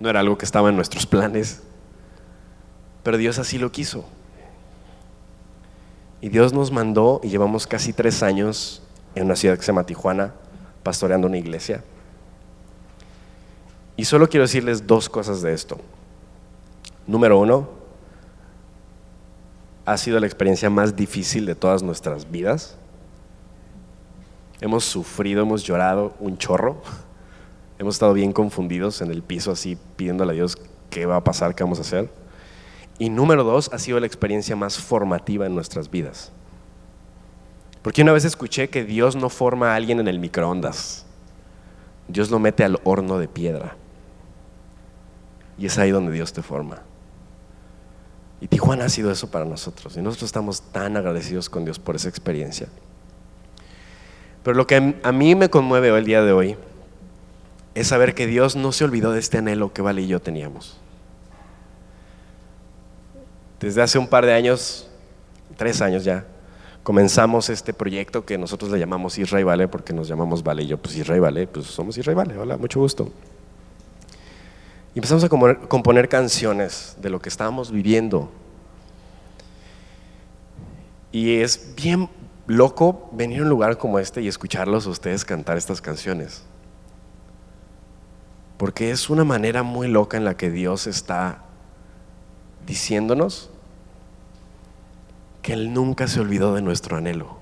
[0.00, 1.62] No era algo que estaba en nuestros planes,
[3.02, 4.04] pero Dios así lo quiso.
[6.20, 8.82] Y Dios nos mandó y llevamos casi tres años
[9.14, 10.34] en una ciudad que se llama Tijuana
[10.89, 11.84] pastoreando una iglesia.
[13.95, 15.76] Y solo quiero decirles dos cosas de esto.
[17.07, 17.68] Número uno,
[19.84, 22.78] ha sido la experiencia más difícil de todas nuestras vidas.
[24.62, 26.80] Hemos sufrido, hemos llorado un chorro.
[27.78, 30.57] Hemos estado bien confundidos en el piso así pidiéndole a Dios
[30.89, 32.09] qué va a pasar, qué vamos a hacer.
[32.99, 36.32] Y número dos, ha sido la experiencia más formativa en nuestras vidas.
[37.89, 41.07] Porque una vez escuché que Dios no forma a alguien en el microondas,
[42.07, 43.76] Dios lo mete al horno de piedra.
[45.57, 46.82] Y es ahí donde Dios te forma.
[48.43, 49.97] Y Tijuana ha sido eso para nosotros.
[49.97, 52.68] Y nosotros estamos tan agradecidos con Dios por esa experiencia.
[54.43, 56.59] Pero lo que a mí me conmueve el día de hoy
[57.74, 60.76] es saber que Dios no se olvidó de este anhelo que Vale y yo teníamos.
[63.61, 64.91] Desde hace un par de años,
[65.57, 66.26] tres años ya,
[66.89, 70.78] comenzamos este proyecto que nosotros le llamamos Israel Vale porque nos llamamos Vale y yo,
[70.78, 73.12] pues Israel Vale, pues somos Israel Vale, hola, mucho gusto.
[74.95, 78.30] Y empezamos a componer, canciones de lo que estábamos viviendo.
[81.12, 82.09] Y es bien
[82.47, 86.43] loco venir a un lugar como este y escucharlos a ustedes cantar estas canciones.
[88.57, 91.43] Porque es una manera muy loca en la que Dios está
[92.66, 93.51] diciéndonos
[95.49, 97.38] que Él nunca se olvidó de nuestro anhelo,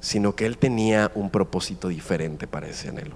[0.00, 3.14] sino que Él tenía un propósito diferente para ese anhelo.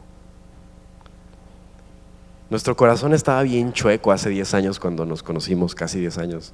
[2.48, 6.52] Nuestro corazón estaba bien chueco hace 10 años cuando nos conocimos, casi 10 años.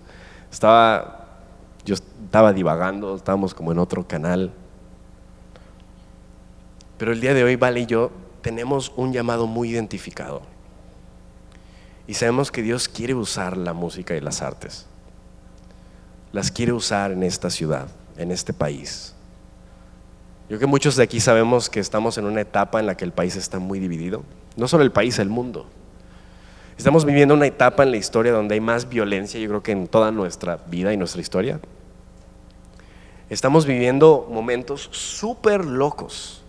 [0.50, 1.26] Estaba,
[1.84, 4.54] yo estaba divagando, estábamos como en otro canal.
[6.96, 8.10] Pero el día de hoy, Vale y yo
[8.40, 10.40] tenemos un llamado muy identificado.
[12.06, 14.86] Y sabemos que Dios quiere usar la música y las artes
[16.34, 19.14] las quiere usar en esta ciudad, en este país.
[20.42, 23.04] Yo creo que muchos de aquí sabemos que estamos en una etapa en la que
[23.04, 24.24] el país está muy dividido,
[24.56, 25.66] no solo el país, el mundo.
[26.76, 29.86] Estamos viviendo una etapa en la historia donde hay más violencia, yo creo que en
[29.86, 31.60] toda nuestra vida y nuestra historia.
[33.30, 36.42] Estamos viviendo momentos súper locos.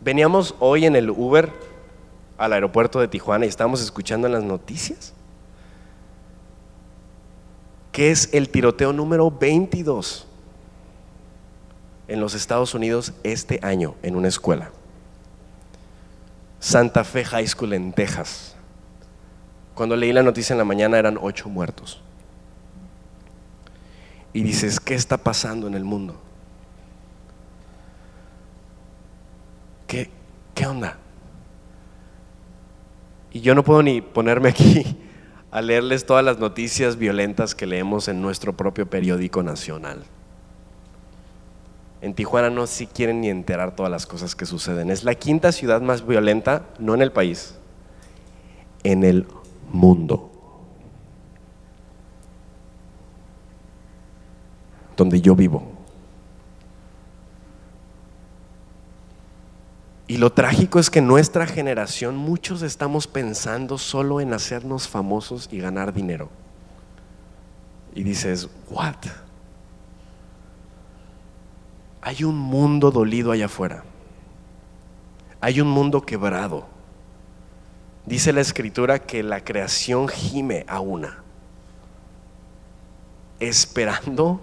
[0.00, 1.48] Veníamos hoy en el Uber
[2.38, 5.14] al aeropuerto de Tijuana y estábamos escuchando en las noticias
[7.92, 10.26] que es el tiroteo número 22
[12.08, 14.70] en los Estados Unidos este año en una escuela.
[16.58, 18.54] Santa Fe High School en Texas.
[19.74, 22.00] Cuando leí la noticia en la mañana eran ocho muertos.
[24.32, 26.20] Y dices, ¿qué está pasando en el mundo?
[29.86, 30.10] ¿Qué,
[30.54, 30.98] qué onda?
[33.32, 34.96] Y yo no puedo ni ponerme aquí
[35.50, 40.04] a leerles todas las noticias violentas que leemos en nuestro propio periódico nacional.
[42.02, 44.90] En Tijuana no si quieren ni enterar todas las cosas que suceden.
[44.90, 47.56] Es la quinta ciudad más violenta, no en el país,
[48.84, 49.26] en el
[49.70, 50.30] mundo.
[54.96, 55.69] Donde yo vivo.
[60.10, 65.60] Y lo trágico es que nuestra generación, muchos estamos pensando solo en hacernos famosos y
[65.60, 66.28] ganar dinero.
[67.94, 68.96] Y dices, ¿what?
[72.02, 73.84] hay un mundo dolido allá afuera.
[75.40, 76.66] Hay un mundo quebrado.
[78.04, 81.22] Dice la escritura que la creación gime a una,
[83.38, 84.40] esperando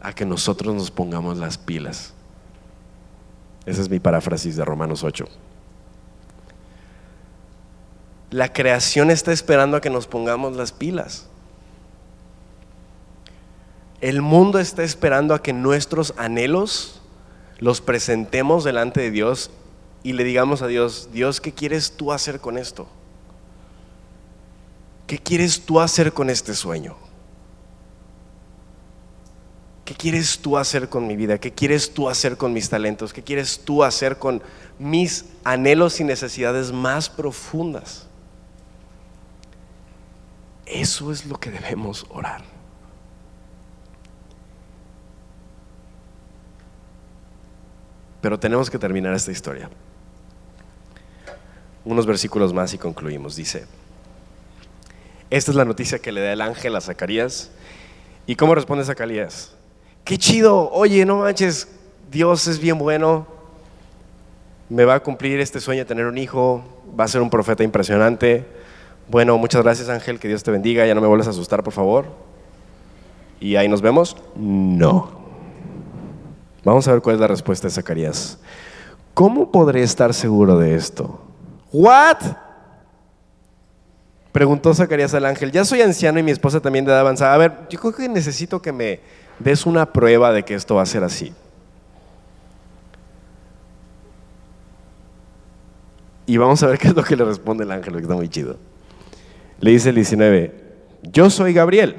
[0.00, 2.12] a que nosotros nos pongamos las pilas.
[3.66, 5.26] Esa es mi paráfrasis de Romanos 8.
[8.30, 11.26] La creación está esperando a que nos pongamos las pilas.
[14.00, 17.00] El mundo está esperando a que nuestros anhelos
[17.58, 19.50] los presentemos delante de Dios
[20.02, 22.86] y le digamos a Dios, Dios, ¿qué quieres tú hacer con esto?
[25.06, 26.96] ¿Qué quieres tú hacer con este sueño?
[29.88, 31.38] ¿Qué quieres tú hacer con mi vida?
[31.38, 33.14] ¿Qué quieres tú hacer con mis talentos?
[33.14, 34.42] ¿Qué quieres tú hacer con
[34.78, 38.06] mis anhelos y necesidades más profundas?
[40.66, 42.42] Eso es lo que debemos orar.
[48.20, 49.70] Pero tenemos que terminar esta historia.
[51.86, 53.36] Unos versículos más y concluimos.
[53.36, 53.64] Dice,
[55.30, 57.50] esta es la noticia que le da el ángel a Zacarías.
[58.26, 59.54] ¿Y cómo responde Zacarías?
[60.08, 61.68] Qué chido, oye, no manches,
[62.10, 63.26] Dios es bien bueno,
[64.70, 66.64] me va a cumplir este sueño de tener un hijo,
[66.98, 68.46] va a ser un profeta impresionante.
[69.10, 71.74] Bueno, muchas gracias Ángel, que Dios te bendiga, ya no me vuelvas a asustar, por
[71.74, 72.06] favor.
[73.38, 74.16] Y ahí nos vemos.
[74.34, 75.10] No.
[76.64, 78.38] Vamos a ver cuál es la respuesta de Zacarías.
[79.12, 81.20] ¿Cómo podré estar seguro de esto?
[81.70, 82.16] ¿What?
[84.32, 85.52] Preguntó Zacarías al ángel.
[85.52, 87.34] Ya soy anciano y mi esposa también de edad avanzada.
[87.34, 89.00] A ver, yo creo que necesito que me
[89.38, 91.32] des una prueba de que esto va a ser así.
[96.26, 98.28] Y vamos a ver qué es lo que le responde el ángel, que está muy
[98.28, 98.56] chido.
[99.60, 100.54] Le dice el 19,
[101.02, 101.96] yo soy Gabriel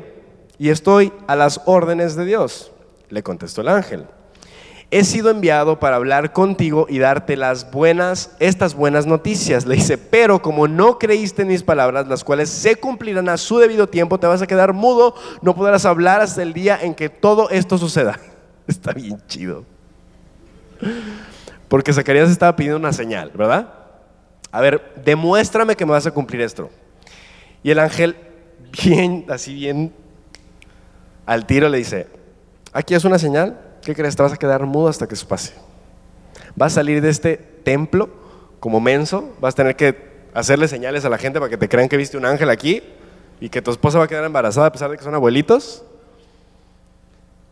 [0.58, 2.72] y estoy a las órdenes de Dios.
[3.10, 4.06] Le contestó el ángel
[4.92, 9.66] he sido enviado para hablar contigo y darte las buenas, estas buenas noticias.
[9.66, 13.60] Le dice, pero como no creíste en mis palabras, las cuales se cumplirán a su
[13.60, 17.10] debido tiempo, te vas a quedar mudo, no podrás hablar hasta el día en que
[17.10, 18.20] todo esto suceda.
[18.68, 19.64] Está bien chido.
[21.68, 23.74] Porque Zacarías estaba pidiendo una señal, ¿verdad?
[24.52, 26.70] A ver, demuéstrame que me vas a cumplir esto.
[27.62, 28.16] Y el ángel,
[28.84, 29.94] bien, así bien,
[31.26, 32.08] al tiro le dice,
[32.74, 34.16] aquí es una señal, ¿qué crees?
[34.16, 35.54] Te vas a quedar mudo hasta que eso pase.
[36.56, 38.10] Vas a salir de este templo
[38.60, 41.90] como menso, vas a tener que hacerle señales a la gente para que te crean
[41.90, 42.84] que viste un ángel aquí
[43.40, 45.84] y que tu esposa va a quedar embarazada a pesar de que son abuelitos.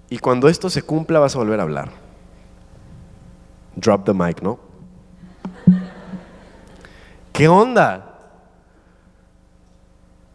[0.09, 1.89] Y cuando esto se cumpla vas a volver a hablar.
[3.75, 4.59] Drop the mic, ¿no?
[7.31, 8.19] ¿Qué onda?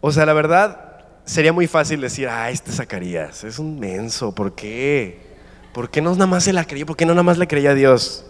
[0.00, 4.54] O sea, la verdad, sería muy fácil decir, ah, este Zacarías, es un menso, ¿por
[4.54, 5.31] qué?
[5.72, 6.86] ¿Por qué no nada más se la creyó?
[6.86, 8.24] ¿Por qué no nada más le creía a Dios?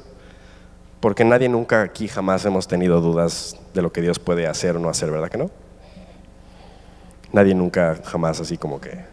[1.01, 4.79] Porque nadie nunca aquí jamás hemos tenido dudas de lo que Dios puede hacer o
[4.79, 5.51] no hacer, ¿verdad que no?
[7.33, 9.05] Nadie nunca jamás así como que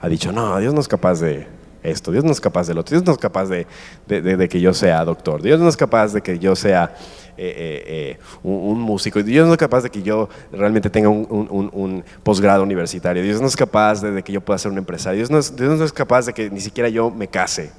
[0.00, 1.48] ha dicho, no, Dios no es capaz de
[1.84, 3.66] esto, Dios no es capaz de lo otro, Dios no es capaz de,
[4.48, 6.94] que yo sea doctor, Dios no es capaz de que yo sea
[7.36, 12.04] eh, eh, eh, un, músico, Dios no es capaz de que yo realmente tenga un,
[12.22, 15.38] posgrado universitario, Dios no es capaz de, que yo pueda ser un empresario, Dios no,
[15.38, 17.70] es, Dios no es capaz de que ni siquiera yo me case.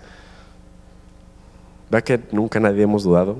[1.89, 3.37] ¿Verdad que nunca nadie hemos dudado?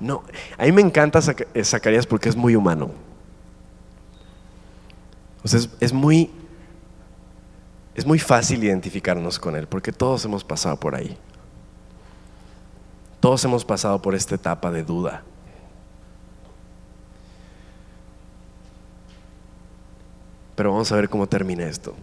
[0.00, 0.24] No,
[0.58, 2.90] a mí me encanta Zacarías porque es muy humano.
[5.44, 6.30] O sea, es muy
[8.00, 11.18] es muy fácil identificarnos con Él, porque todos hemos pasado por ahí.
[13.20, 15.22] Todos hemos pasado por esta etapa de duda.
[20.56, 21.94] Pero vamos a ver cómo termina esto.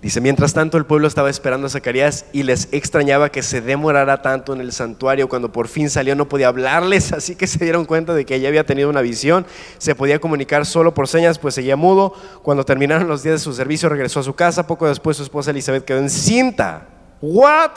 [0.00, 4.22] Dice, mientras tanto el pueblo estaba esperando a Zacarías y les extrañaba que se demorara
[4.22, 5.28] tanto en el santuario.
[5.28, 8.48] Cuando por fin salió no podía hablarles, así que se dieron cuenta de que ella
[8.48, 9.46] había tenido una visión.
[9.78, 12.14] Se podía comunicar solo por señas, pues seguía mudo.
[12.42, 14.66] Cuando terminaron los días de su servicio regresó a su casa.
[14.66, 16.88] Poco después su esposa Elizabeth quedó encinta.
[17.20, 17.72] ¿What?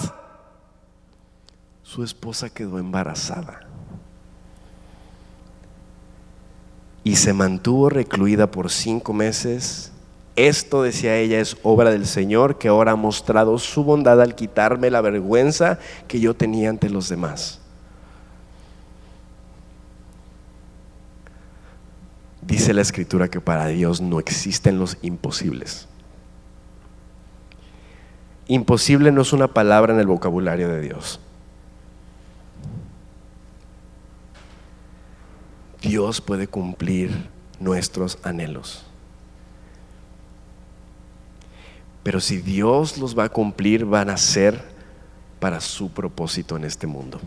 [1.84, 3.62] Su esposa quedó embarazada.
[7.04, 9.92] Y se mantuvo recluida por cinco meses
[10.48, 14.90] esto, decía ella, es obra del Señor que ahora ha mostrado su bondad al quitarme
[14.90, 17.60] la vergüenza que yo tenía ante los demás.
[22.42, 25.88] Dice la escritura que para Dios no existen los imposibles.
[28.48, 31.20] Imposible no es una palabra en el vocabulario de Dios.
[35.82, 37.30] Dios puede cumplir
[37.60, 38.89] nuestros anhelos.
[42.04, 44.62] Pero si Dios los va a cumplir, van a ser
[45.40, 47.20] para su propósito en este mundo.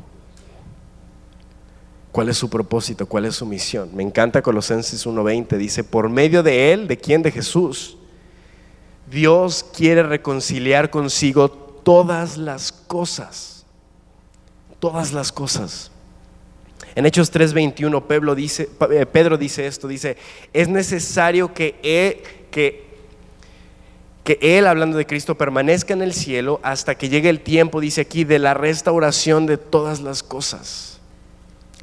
[2.10, 3.06] ¿Cuál es su propósito?
[3.06, 3.90] ¿Cuál es su misión?
[3.94, 5.56] Me encanta Colosenses 1.20.
[5.56, 7.22] Dice, por medio de Él, ¿de quién?
[7.22, 7.96] De Jesús.
[9.10, 13.64] Dios quiere reconciliar consigo todas las cosas.
[14.78, 15.90] Todas las cosas.
[16.94, 20.16] En Hechos 3:21 Pedro dice, eh, Pedro dice esto, dice,
[20.52, 22.91] es necesario que él, que,
[24.24, 28.02] que él, hablando de Cristo, permanezca en el cielo hasta que llegue el tiempo, dice
[28.02, 31.00] aquí, de la restauración de todas las cosas.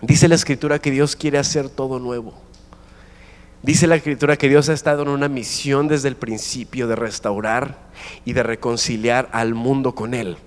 [0.01, 2.33] Dice la escritura que Dios quiere hacer todo nuevo.
[3.61, 7.77] Dice la escritura que Dios ha estado en una misión desde el principio de restaurar
[8.23, 10.37] y de reconciliar al mundo con Él.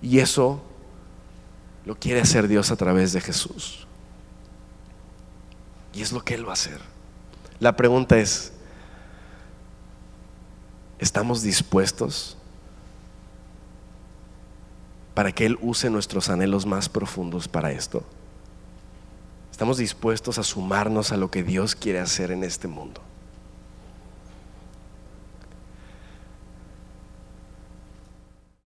[0.00, 0.62] Y eso
[1.84, 3.88] lo quiere hacer Dios a través de Jesús.
[5.92, 6.78] Y es lo que Él va a hacer.
[7.58, 8.53] La pregunta es,
[11.04, 12.34] ¿estamos dispuestos
[15.12, 18.02] para que Él use nuestros anhelos más profundos para esto?
[19.52, 23.02] ¿Estamos dispuestos a sumarnos a lo que Dios quiere hacer en este mundo?